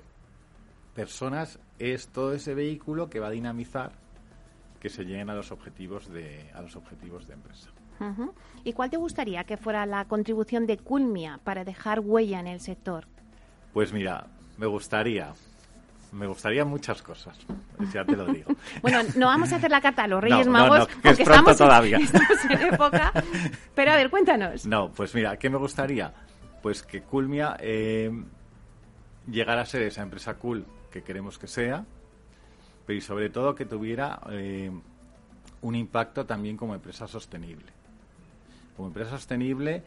personas 0.93 1.59
es 1.79 2.09
todo 2.09 2.33
ese 2.33 2.53
vehículo 2.53 3.09
que 3.09 3.19
va 3.19 3.27
a 3.27 3.31
dinamizar 3.31 3.93
que 4.79 4.89
se 4.89 5.05
lleguen 5.05 5.29
a 5.29 5.35
los 5.35 5.51
objetivos 5.51 6.11
de 6.11 6.49
a 6.53 6.61
los 6.61 6.75
objetivos 6.75 7.27
de 7.27 7.35
empresa. 7.35 7.69
¿Y 8.63 8.73
cuál 8.73 8.89
te 8.89 8.97
gustaría 8.97 9.43
que 9.43 9.57
fuera 9.57 9.85
la 9.85 10.05
contribución 10.05 10.65
de 10.65 10.77
Culmia 10.77 11.39
para 11.43 11.63
dejar 11.63 11.99
huella 11.99 12.39
en 12.39 12.47
el 12.47 12.59
sector? 12.59 13.05
Pues 13.73 13.93
mira, 13.93 14.27
me 14.57 14.65
gustaría 14.65 15.33
me 16.11 16.27
gustaría 16.27 16.65
muchas 16.65 17.01
cosas, 17.01 17.37
ya 17.93 18.03
te 18.03 18.15
lo 18.15 18.25
digo. 18.25 18.53
bueno, 18.81 18.99
no 19.15 19.27
vamos 19.27 19.51
a 19.53 19.55
hacer 19.55 19.71
la 19.71 19.81
carta 19.81 20.03
a 20.03 20.07
los 20.07 20.21
Reyes 20.21 20.47
Magos, 20.47 20.87
porque 21.01 21.23
estamos, 21.23 21.57
todavía. 21.57 21.99
En, 22.49 22.73
época. 22.73 23.13
Pero 23.75 23.91
a 23.91 23.95
ver, 23.95 24.09
cuéntanos. 24.09 24.65
No, 24.65 24.91
pues 24.91 25.15
mira, 25.15 25.37
¿qué 25.37 25.49
me 25.49 25.57
gustaría? 25.57 26.13
Pues 26.61 26.83
que 26.83 27.01
Culmia 27.01 27.55
eh, 27.59 28.11
llegara 29.27 29.61
a 29.61 29.65
ser 29.65 29.83
esa 29.83 30.01
empresa 30.01 30.35
cool 30.35 30.65
que 30.91 31.01
queremos 31.01 31.37
que 31.37 31.47
sea, 31.47 31.85
pero 32.85 32.97
y 32.97 33.01
sobre 33.01 33.29
todo 33.29 33.55
que 33.55 33.65
tuviera 33.65 34.19
eh, 34.31 34.71
un 35.61 35.75
impacto 35.75 36.25
también 36.25 36.57
como 36.57 36.75
empresa 36.75 37.07
sostenible. 37.07 37.71
Como 38.75 38.89
empresa 38.89 39.11
sostenible 39.11 39.83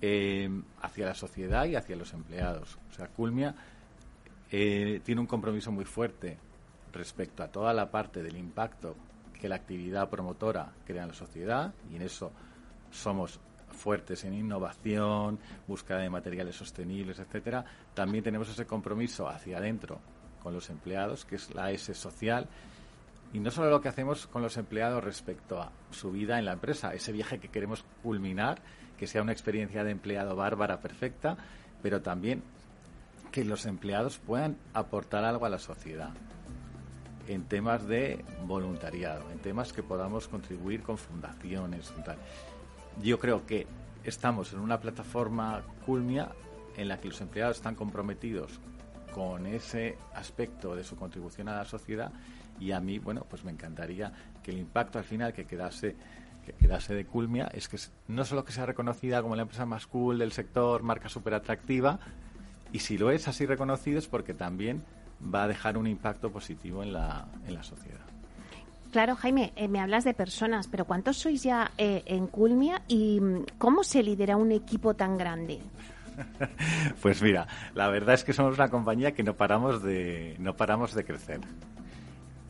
eh, 0.00 0.50
hacia 0.80 1.06
la 1.06 1.14
sociedad 1.14 1.66
y 1.66 1.76
hacia 1.76 1.94
los 1.94 2.12
empleados. 2.12 2.78
O 2.90 2.94
sea, 2.94 3.06
Culmia 3.06 3.54
eh, 4.52 5.00
tiene 5.02 5.20
un 5.20 5.26
compromiso 5.26 5.72
muy 5.72 5.86
fuerte 5.86 6.36
respecto 6.92 7.42
a 7.42 7.48
toda 7.48 7.72
la 7.72 7.90
parte 7.90 8.22
del 8.22 8.36
impacto 8.36 8.94
que 9.40 9.48
la 9.48 9.56
actividad 9.56 10.10
promotora 10.10 10.72
crea 10.84 11.02
en 11.02 11.08
la 11.08 11.14
sociedad 11.14 11.72
y 11.90 11.96
en 11.96 12.02
eso 12.02 12.30
somos 12.90 13.40
fuertes 13.70 14.24
en 14.24 14.34
innovación, 14.34 15.38
búsqueda 15.66 15.98
de 15.98 16.10
materiales 16.10 16.54
sostenibles, 16.54 17.18
etcétera, 17.18 17.64
también 17.94 18.22
tenemos 18.22 18.50
ese 18.50 18.66
compromiso 18.66 19.26
hacia 19.26 19.56
adentro 19.56 19.98
con 20.42 20.52
los 20.52 20.68
empleados, 20.68 21.24
que 21.24 21.36
es 21.36 21.54
la 21.54 21.70
S 21.70 21.94
social, 21.94 22.46
y 23.32 23.40
no 23.40 23.50
solo 23.50 23.70
lo 23.70 23.80
que 23.80 23.88
hacemos 23.88 24.26
con 24.26 24.42
los 24.42 24.58
empleados 24.58 25.02
respecto 25.02 25.62
a 25.62 25.72
su 25.90 26.12
vida 26.12 26.38
en 26.38 26.44
la 26.44 26.52
empresa, 26.52 26.92
ese 26.92 27.12
viaje 27.12 27.38
que 27.38 27.48
queremos 27.48 27.86
culminar, 28.02 28.60
que 28.98 29.06
sea 29.06 29.22
una 29.22 29.32
experiencia 29.32 29.82
de 29.82 29.92
empleado 29.92 30.36
bárbara 30.36 30.80
perfecta, 30.80 31.38
pero 31.82 32.02
también 32.02 32.42
que 33.32 33.44
los 33.44 33.66
empleados 33.66 34.18
puedan 34.18 34.56
aportar 34.74 35.24
algo 35.24 35.46
a 35.46 35.48
la 35.48 35.58
sociedad 35.58 36.10
en 37.26 37.44
temas 37.44 37.86
de 37.86 38.24
voluntariado, 38.46 39.30
en 39.30 39.38
temas 39.38 39.72
que 39.72 39.82
podamos 39.82 40.28
contribuir 40.28 40.82
con 40.82 40.98
fundaciones. 40.98 41.92
Yo 43.02 43.18
creo 43.18 43.46
que 43.46 43.66
estamos 44.04 44.52
en 44.52 44.60
una 44.60 44.80
plataforma 44.80 45.62
Culmia 45.86 46.30
en 46.76 46.88
la 46.88 46.98
que 46.98 47.08
los 47.08 47.20
empleados 47.20 47.56
están 47.56 47.74
comprometidos 47.74 48.60
con 49.14 49.46
ese 49.46 49.96
aspecto 50.14 50.74
de 50.74 50.84
su 50.84 50.96
contribución 50.96 51.48
a 51.48 51.56
la 51.56 51.64
sociedad 51.64 52.12
y 52.58 52.72
a 52.72 52.80
mí, 52.80 52.98
bueno, 52.98 53.26
pues 53.28 53.44
me 53.44 53.50
encantaría 53.50 54.12
que 54.42 54.50
el 54.50 54.58
impacto 54.58 54.98
al 54.98 55.04
final 55.04 55.32
que 55.32 55.46
quedase 55.46 55.96
que 56.44 56.52
quedase 56.54 56.92
de 56.92 57.06
Culmia 57.06 57.46
es 57.54 57.68
que 57.68 57.78
no 58.08 58.24
solo 58.24 58.44
que 58.44 58.50
sea 58.50 58.66
reconocida 58.66 59.22
como 59.22 59.36
la 59.36 59.42
empresa 59.42 59.64
más 59.64 59.86
cool 59.86 60.18
del 60.18 60.32
sector, 60.32 60.82
marca 60.82 61.08
súper 61.08 61.34
atractiva, 61.34 62.00
y 62.72 62.78
si 62.80 62.98
lo 62.98 63.10
es 63.10 63.28
así 63.28 63.46
reconocido 63.46 63.98
es 63.98 64.08
porque 64.08 64.34
también 64.34 64.82
va 65.22 65.44
a 65.44 65.48
dejar 65.48 65.76
un 65.76 65.86
impacto 65.86 66.30
positivo 66.30 66.82
en 66.82 66.92
la, 66.92 67.26
en 67.46 67.54
la 67.54 67.62
sociedad. 67.62 68.00
Claro, 68.90 69.16
Jaime, 69.16 69.52
eh, 69.56 69.68
me 69.68 69.80
hablas 69.80 70.04
de 70.04 70.12
personas, 70.12 70.68
pero 70.68 70.84
¿cuántos 70.84 71.16
sois 71.16 71.42
ya 71.42 71.70
eh, 71.78 72.02
en 72.04 72.26
Culmia 72.26 72.82
y 72.88 73.20
mm, 73.20 73.44
cómo 73.56 73.84
se 73.84 74.02
lidera 74.02 74.36
un 74.36 74.52
equipo 74.52 74.94
tan 74.94 75.16
grande? 75.16 75.60
pues 77.00 77.22
mira, 77.22 77.46
la 77.74 77.88
verdad 77.88 78.14
es 78.14 78.24
que 78.24 78.34
somos 78.34 78.56
una 78.56 78.68
compañía 78.68 79.12
que 79.12 79.22
no 79.22 79.34
paramos 79.34 79.82
de, 79.82 80.36
no 80.38 80.54
paramos 80.56 80.94
de 80.94 81.04
crecer. 81.04 81.40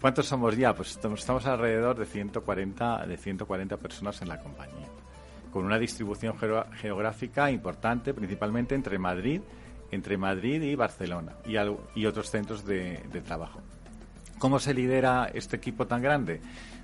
¿Cuántos 0.01 0.27
somos 0.27 0.57
ya? 0.57 0.75
Pues 0.75 0.99
estamos 1.01 1.47
alrededor 1.47 1.97
de 1.97 2.07
140, 2.07 3.07
de 3.07 3.17
140 3.17 3.77
personas 3.77 4.21
en 4.21 4.29
la 4.29 4.41
compañía, 4.41 4.89
con 5.53 5.65
una 5.65 5.79
distribución 5.79 6.35
geográfica 6.73 7.53
importante, 7.53 8.13
principalmente 8.13 8.75
entre 8.75 8.99
Madrid, 8.99 9.43
entre 9.92 10.16
Madrid 10.16 10.62
y 10.62 10.74
Barcelona 10.74 11.35
y, 11.44 12.07
otros 12.07 12.31
centros 12.31 12.64
de, 12.64 12.98
trabajo. 13.24 13.61
¿Cómo 14.38 14.59
se 14.59 14.74
lidera 14.74 15.31
este 15.33 15.57
equipo 15.57 15.87
tan 15.87 16.02
grande? 16.02 16.40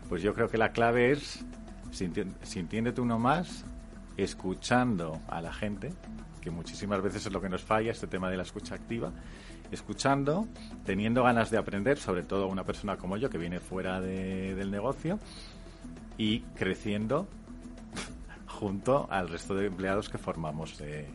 Pues 0.08 0.22
yo 0.22 0.34
creo 0.34 0.48
que 0.48 0.58
la 0.58 0.70
clave 0.70 1.10
es 1.10 1.44
sintiéndote 1.90 3.00
uno 3.00 3.18
más, 3.18 3.64
escuchando 4.16 5.20
a 5.26 5.40
la 5.40 5.52
gente, 5.52 5.92
que 6.40 6.50
muchísimas 6.50 7.02
veces 7.02 7.26
es 7.26 7.32
lo 7.32 7.40
que 7.40 7.48
nos 7.48 7.62
falla, 7.62 7.90
este 7.90 8.06
tema 8.06 8.30
de 8.30 8.36
la 8.36 8.42
escucha 8.42 8.74
activa, 8.74 9.10
escuchando, 9.72 10.46
teniendo 10.84 11.24
ganas 11.24 11.50
de 11.50 11.56
aprender, 11.56 11.98
sobre 11.98 12.22
todo 12.22 12.46
una 12.46 12.64
persona 12.64 12.98
como 12.98 13.16
yo 13.16 13.30
que 13.30 13.38
viene 13.38 13.58
fuera 13.58 14.00
del 14.00 14.70
negocio, 14.70 15.18
y 16.18 16.40
creciendo 16.56 17.26
junto 18.46 19.08
al 19.10 19.30
resto 19.30 19.54
de 19.54 19.66
empleados 19.66 20.10
que 20.10 20.18
formamos 20.18 20.78
eh, 20.80 21.08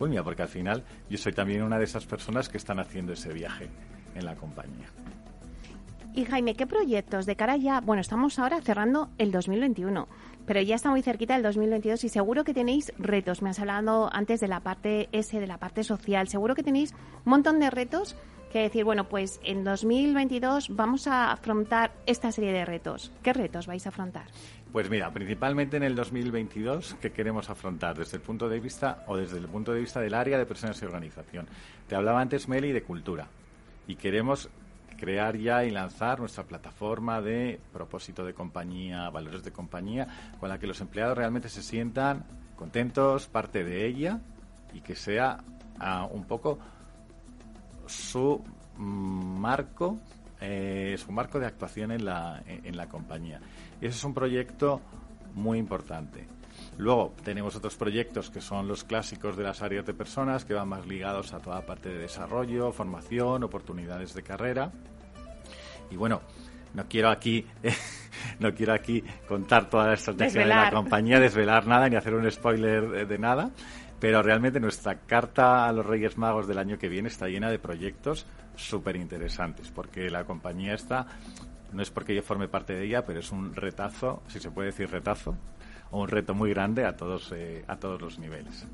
Porque 0.00 0.42
al 0.42 0.48
final 0.48 0.82
yo 1.10 1.18
soy 1.18 1.32
también 1.32 1.62
una 1.62 1.78
de 1.78 1.84
esas 1.84 2.06
personas 2.06 2.48
que 2.48 2.56
están 2.56 2.80
haciendo 2.80 3.12
ese 3.12 3.32
viaje 3.32 3.68
en 4.14 4.24
la 4.24 4.34
compañía. 4.34 4.88
Y 6.14 6.24
Jaime, 6.24 6.54
¿qué 6.56 6.66
proyectos 6.66 7.26
de 7.26 7.36
cara 7.36 7.56
ya? 7.56 7.80
Bueno, 7.80 8.00
estamos 8.00 8.38
ahora 8.38 8.60
cerrando 8.62 9.10
el 9.18 9.30
2021 9.30 10.08
pero 10.50 10.62
ya 10.62 10.74
está 10.74 10.90
muy 10.90 11.00
cerquita 11.00 11.36
el 11.36 11.44
2022 11.44 12.02
y 12.02 12.08
seguro 12.08 12.42
que 12.42 12.52
tenéis 12.52 12.92
retos. 12.98 13.40
Me 13.40 13.50
has 13.50 13.60
hablado 13.60 14.10
antes 14.12 14.40
de 14.40 14.48
la 14.48 14.58
parte 14.58 15.08
S, 15.12 15.38
de 15.38 15.46
la 15.46 15.58
parte 15.58 15.84
social. 15.84 16.26
Seguro 16.26 16.56
que 16.56 16.64
tenéis 16.64 16.92
un 17.24 17.30
montón 17.30 17.60
de 17.60 17.70
retos 17.70 18.16
que 18.50 18.60
decir, 18.60 18.84
bueno, 18.84 19.08
pues 19.08 19.40
en 19.44 19.64
2022 19.64 20.76
vamos 20.76 21.06
a 21.06 21.32
afrontar 21.32 21.92
esta 22.06 22.32
serie 22.32 22.52
de 22.52 22.64
retos. 22.64 23.12
¿Qué 23.22 23.32
retos 23.32 23.66
vais 23.66 23.86
a 23.86 23.88
afrontar? 23.88 24.26
Pues 24.72 24.90
mira, 24.90 25.10
principalmente 25.12 25.76
en 25.76 25.82
el 25.82 25.94
2022, 25.94 26.96
¿qué 27.00 27.12
queremos 27.12 27.48
afrontar 27.48 27.96
desde 27.96 28.18
el 28.18 28.22
punto 28.22 28.48
de 28.48 28.60
vista 28.60 29.04
o 29.06 29.16
desde 29.16 29.38
el 29.38 29.48
punto 29.48 29.72
de 29.72 29.80
vista 29.80 30.00
del 30.00 30.14
área 30.14 30.38
de 30.38 30.46
personas 30.46 30.80
y 30.82 30.84
organización? 30.84 31.48
Te 31.88 31.94
hablaba 31.94 32.20
antes, 32.20 32.48
Meli, 32.48 32.72
de 32.72 32.82
cultura. 32.82 33.28
Y 33.86 33.96
queremos 33.96 34.50
crear 34.96 35.36
ya 35.36 35.64
y 35.64 35.70
lanzar 35.70 36.20
nuestra 36.20 36.44
plataforma 36.44 37.20
de 37.22 37.58
propósito 37.72 38.24
de 38.24 38.34
compañía, 38.34 39.08
valores 39.10 39.42
de 39.42 39.50
compañía, 39.50 40.06
con 40.38 40.48
la 40.50 40.58
que 40.58 40.66
los 40.66 40.80
empleados 40.80 41.16
realmente 41.16 41.48
se 41.48 41.62
sientan 41.62 42.24
contentos, 42.54 43.26
parte 43.26 43.64
de 43.64 43.86
ella 43.86 44.20
y 44.74 44.82
que 44.82 44.94
sea 44.94 45.38
ah, 45.78 46.06
un 46.10 46.24
poco 46.24 46.58
su 47.90 48.42
marco, 48.76 49.98
eh, 50.40 50.96
su 50.98 51.12
marco 51.12 51.38
de 51.38 51.46
actuación 51.46 51.92
en 51.92 52.04
la, 52.04 52.42
en 52.46 52.76
la 52.76 52.88
compañía. 52.88 53.40
Y 53.80 53.86
ese 53.86 53.98
es 53.98 54.04
un 54.04 54.14
proyecto 54.14 54.80
muy 55.34 55.58
importante. 55.58 56.26
Luego 56.78 57.14
tenemos 57.24 57.54
otros 57.56 57.76
proyectos 57.76 58.30
que 58.30 58.40
son 58.40 58.66
los 58.66 58.84
clásicos 58.84 59.36
de 59.36 59.42
las 59.42 59.62
áreas 59.62 59.84
de 59.86 59.94
personas, 59.94 60.44
que 60.44 60.54
van 60.54 60.68
más 60.68 60.86
ligados 60.86 61.32
a 61.32 61.38
toda 61.40 61.60
parte 61.66 61.88
de 61.88 61.98
desarrollo, 61.98 62.72
formación, 62.72 63.44
oportunidades 63.44 64.14
de 64.14 64.22
carrera. 64.22 64.70
Y 65.90 65.96
bueno, 65.96 66.22
no 66.74 66.86
quiero 66.88 67.10
aquí 67.10 67.46
no 68.38 68.54
quiero 68.54 68.72
aquí 68.72 69.02
contar 69.28 69.68
toda 69.68 69.88
la 69.88 69.94
estrategia 69.94 70.42
de 70.42 70.46
la 70.46 70.70
compañía, 70.70 71.18
desvelar 71.18 71.66
nada 71.66 71.88
ni 71.88 71.96
hacer 71.96 72.14
un 72.14 72.30
spoiler 72.30 73.06
de 73.06 73.18
nada, 73.18 73.50
pero 74.00 74.22
realmente 74.22 74.58
nuestra 74.58 75.00
carta 75.00 75.68
a 75.68 75.72
los 75.72 75.84
Reyes 75.84 76.16
Magos 76.16 76.48
del 76.48 76.58
año 76.58 76.78
que 76.78 76.88
viene 76.88 77.08
está 77.08 77.28
llena 77.28 77.50
de 77.50 77.58
proyectos 77.58 78.26
súper 78.56 78.96
interesantes, 78.96 79.70
porque 79.70 80.10
la 80.10 80.24
compañía 80.24 80.74
está, 80.74 81.06
no 81.72 81.82
es 81.82 81.90
porque 81.90 82.14
yo 82.14 82.22
forme 82.22 82.48
parte 82.48 82.74
de 82.74 82.86
ella, 82.86 83.04
pero 83.04 83.20
es 83.20 83.30
un 83.30 83.54
retazo, 83.54 84.22
si 84.26 84.40
se 84.40 84.50
puede 84.50 84.68
decir 84.68 84.90
retazo, 84.90 85.36
un 85.90 86.08
reto 86.08 86.34
muy 86.34 86.50
grande 86.50 86.84
a 86.84 86.96
todos, 86.96 87.32
eh, 87.36 87.62
a 87.68 87.76
todos 87.76 88.00
los 88.00 88.18
niveles. 88.18 88.66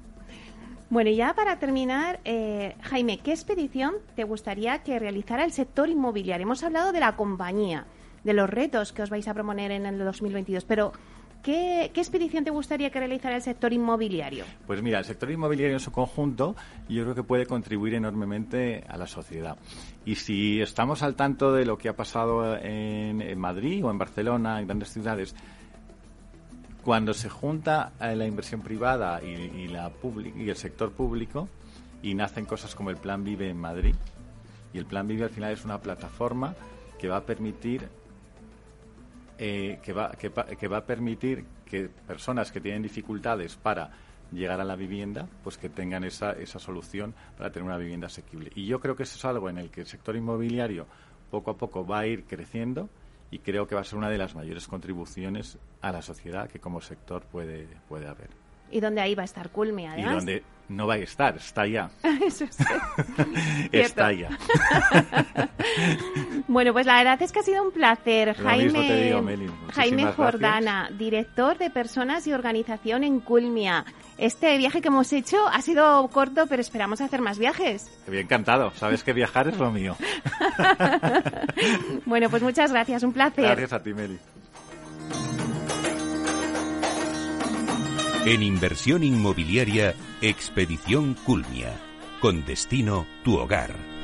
Bueno, 0.88 1.10
y 1.10 1.16
ya 1.16 1.34
para 1.34 1.58
terminar, 1.58 2.20
eh, 2.24 2.76
Jaime, 2.82 3.18
¿qué 3.18 3.32
expedición 3.32 3.94
te 4.14 4.22
gustaría 4.22 4.84
que 4.84 4.98
realizara 5.00 5.44
el 5.44 5.50
sector 5.50 5.88
inmobiliario? 5.88 6.44
Hemos 6.44 6.62
hablado 6.62 6.92
de 6.92 7.00
la 7.00 7.16
compañía, 7.16 7.86
de 8.22 8.32
los 8.32 8.48
retos 8.48 8.92
que 8.92 9.02
os 9.02 9.10
vais 9.10 9.26
a 9.26 9.34
proponer 9.34 9.72
en 9.72 9.86
el 9.86 9.98
2022, 9.98 10.64
pero 10.64 10.92
¿Qué, 11.42 11.90
¿Qué, 11.94 12.00
expedición 12.00 12.44
te 12.44 12.50
gustaría 12.50 12.90
que 12.90 12.98
realizara 12.98 13.36
el 13.36 13.42
sector 13.42 13.72
inmobiliario? 13.72 14.44
Pues 14.66 14.82
mira, 14.82 14.98
el 14.98 15.04
sector 15.04 15.30
inmobiliario 15.30 15.76
en 15.76 15.80
su 15.80 15.92
conjunto 15.92 16.56
yo 16.88 17.02
creo 17.02 17.14
que 17.14 17.22
puede 17.22 17.46
contribuir 17.46 17.94
enormemente 17.94 18.84
a 18.88 18.96
la 18.96 19.06
sociedad. 19.06 19.56
Y 20.04 20.16
si 20.16 20.60
estamos 20.60 21.02
al 21.02 21.14
tanto 21.14 21.52
de 21.52 21.64
lo 21.64 21.78
que 21.78 21.88
ha 21.88 21.96
pasado 21.96 22.56
en 22.56 23.38
Madrid 23.38 23.84
o 23.84 23.90
en 23.90 23.98
Barcelona, 23.98 24.60
en 24.60 24.66
grandes 24.66 24.92
ciudades, 24.92 25.34
cuando 26.86 27.14
se 27.14 27.28
junta 27.28 27.94
eh, 28.00 28.14
la 28.14 28.26
inversión 28.26 28.60
privada 28.60 29.20
y, 29.20 29.66
la 29.66 29.90
y 30.36 30.48
el 30.48 30.54
sector 30.54 30.92
público 30.92 31.48
y 32.00 32.14
nacen 32.14 32.44
cosas 32.44 32.76
como 32.76 32.90
el 32.90 32.96
Plan 32.96 33.24
Vive 33.24 33.50
en 33.50 33.56
Madrid, 33.56 33.96
y 34.72 34.78
el 34.78 34.86
Plan 34.86 35.08
Vive 35.08 35.24
al 35.24 35.30
final 35.30 35.52
es 35.52 35.64
una 35.64 35.80
plataforma 35.80 36.54
que 36.96 37.08
va 37.08 37.16
a 37.16 37.26
permitir 37.26 37.88
eh, 39.38 39.78
que, 39.82 39.92
va, 39.92 40.12
que, 40.12 40.68
va 40.68 40.76
a 40.78 40.84
permitir 40.84 41.44
que 41.64 41.88
personas 41.88 42.50
que 42.52 42.60
tienen 42.60 42.82
dificultades 42.82 43.56
para 43.56 43.90
llegar 44.32 44.60
a 44.60 44.64
la 44.64 44.76
vivienda, 44.76 45.28
pues 45.42 45.56
que 45.58 45.68
tengan 45.68 46.04
esa, 46.04 46.32
esa 46.32 46.58
solución 46.58 47.14
para 47.36 47.50
tener 47.50 47.66
una 47.66 47.78
vivienda 47.78 48.06
asequible. 48.06 48.50
Y 48.54 48.66
yo 48.66 48.80
creo 48.80 48.96
que 48.96 49.04
eso 49.04 49.16
es 49.16 49.24
algo 49.24 49.48
en 49.48 49.58
el 49.58 49.70
que 49.70 49.82
el 49.82 49.86
sector 49.86 50.16
inmobiliario 50.16 50.86
poco 51.30 51.50
a 51.50 51.56
poco 51.56 51.86
va 51.86 52.00
a 52.00 52.06
ir 52.06 52.24
creciendo 52.24 52.88
y 53.30 53.40
creo 53.40 53.66
que 53.66 53.74
va 53.74 53.80
a 53.82 53.84
ser 53.84 53.98
una 53.98 54.08
de 54.08 54.18
las 54.18 54.34
mayores 54.34 54.66
contribuciones 54.66 55.58
a 55.80 55.92
la 55.92 56.02
sociedad 56.02 56.48
que 56.48 56.60
como 56.60 56.80
sector 56.80 57.24
puede, 57.24 57.68
puede 57.88 58.06
haber. 58.06 58.45
Y 58.70 58.80
donde 58.80 59.00
ahí 59.00 59.14
va 59.14 59.22
a 59.22 59.26
estar 59.26 59.50
Culmi, 59.50 59.86
además. 59.86 60.12
Y 60.12 60.16
donde 60.16 60.42
no 60.68 60.86
va 60.86 60.94
a 60.94 60.98
estar, 60.98 61.36
está 61.36 61.66
ya. 61.66 61.90
Eso 62.26 62.46
sí. 62.50 62.64
está 63.72 64.12
ya. 64.12 64.30
bueno, 66.48 66.72
pues 66.72 66.86
la 66.86 66.96
verdad 66.96 67.20
es 67.22 67.32
que 67.32 67.40
ha 67.40 67.42
sido 67.42 67.62
un 67.62 67.70
placer, 67.70 68.34
Jaime. 68.34 69.14
Jaime 69.72 70.06
Jordana, 70.12 70.90
director 70.96 71.56
de 71.58 71.70
Personas 71.70 72.26
y 72.26 72.32
Organización 72.32 73.04
en 73.04 73.20
Culmia. 73.20 73.84
Este 74.18 74.56
viaje 74.56 74.80
que 74.80 74.88
hemos 74.88 75.12
hecho 75.12 75.46
ha 75.46 75.60
sido 75.60 76.08
corto, 76.08 76.46
pero 76.46 76.62
esperamos 76.62 77.00
hacer 77.00 77.20
más 77.20 77.38
viajes. 77.38 77.86
Bien 78.08 78.24
encantado. 78.24 78.72
Sabes 78.72 79.04
que 79.04 79.12
viajar 79.12 79.48
es 79.48 79.58
lo 79.58 79.70
mío. 79.70 79.94
bueno, 82.06 82.30
pues 82.30 82.42
muchas 82.42 82.72
gracias. 82.72 83.02
Un 83.02 83.12
placer. 83.12 83.44
Gracias 83.44 83.74
a 83.74 83.82
ti, 83.82 83.92
Meli. 83.92 84.18
En 88.26 88.42
inversión 88.42 89.04
inmobiliaria, 89.04 89.94
Expedición 90.20 91.14
Culmia. 91.14 91.80
Con 92.20 92.44
destino 92.44 93.06
tu 93.22 93.36
hogar. 93.36 93.95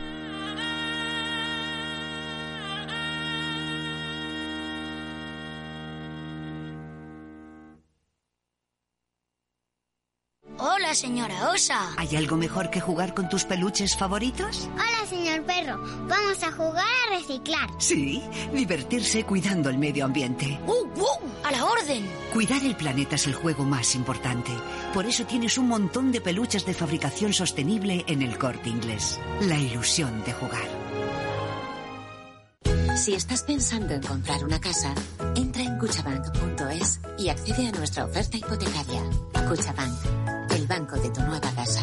Señora 11.02 11.50
Osa. 11.50 11.94
¿Hay 11.96 12.14
algo 12.14 12.36
mejor 12.36 12.70
que 12.70 12.80
jugar 12.80 13.12
con 13.12 13.28
tus 13.28 13.44
peluches 13.44 13.96
favoritos? 13.96 14.68
Hola, 14.74 15.04
señor 15.08 15.42
perro. 15.42 15.82
Vamos 16.06 16.40
a 16.44 16.52
jugar 16.52 16.86
a 17.08 17.18
reciclar. 17.18 17.68
Sí, 17.78 18.22
divertirse 18.54 19.24
cuidando 19.24 19.68
el 19.68 19.78
medio 19.78 20.04
ambiente. 20.04 20.60
¡Uh, 20.64 20.86
uh! 21.00 21.18
¡A 21.42 21.50
la 21.50 21.64
orden! 21.64 22.08
Cuidar 22.32 22.62
el 22.62 22.76
planeta 22.76 23.16
es 23.16 23.26
el 23.26 23.34
juego 23.34 23.64
más 23.64 23.96
importante. 23.96 24.52
Por 24.94 25.04
eso 25.04 25.24
tienes 25.24 25.58
un 25.58 25.66
montón 25.66 26.12
de 26.12 26.20
peluches 26.20 26.64
de 26.64 26.72
fabricación 26.72 27.32
sostenible 27.32 28.04
en 28.06 28.22
el 28.22 28.38
corte 28.38 28.68
inglés. 28.68 29.18
La 29.40 29.58
ilusión 29.58 30.22
de 30.22 30.32
jugar. 30.34 30.68
Si 32.94 33.14
estás 33.14 33.42
pensando 33.42 33.94
en 33.94 34.02
comprar 34.02 34.44
una 34.44 34.60
casa, 34.60 34.94
entra 35.34 35.62
en 35.62 35.78
cuchabank.es 35.78 37.00
y 37.18 37.30
accede 37.30 37.66
a 37.66 37.72
nuestra 37.72 38.04
oferta 38.04 38.36
hipotecaria. 38.36 39.02
Cuchabank, 39.48 40.21
el 40.62 40.68
banco 40.68 40.96
de 40.96 41.10
tu 41.10 41.20
nueva 41.22 41.50
casa. 41.54 41.82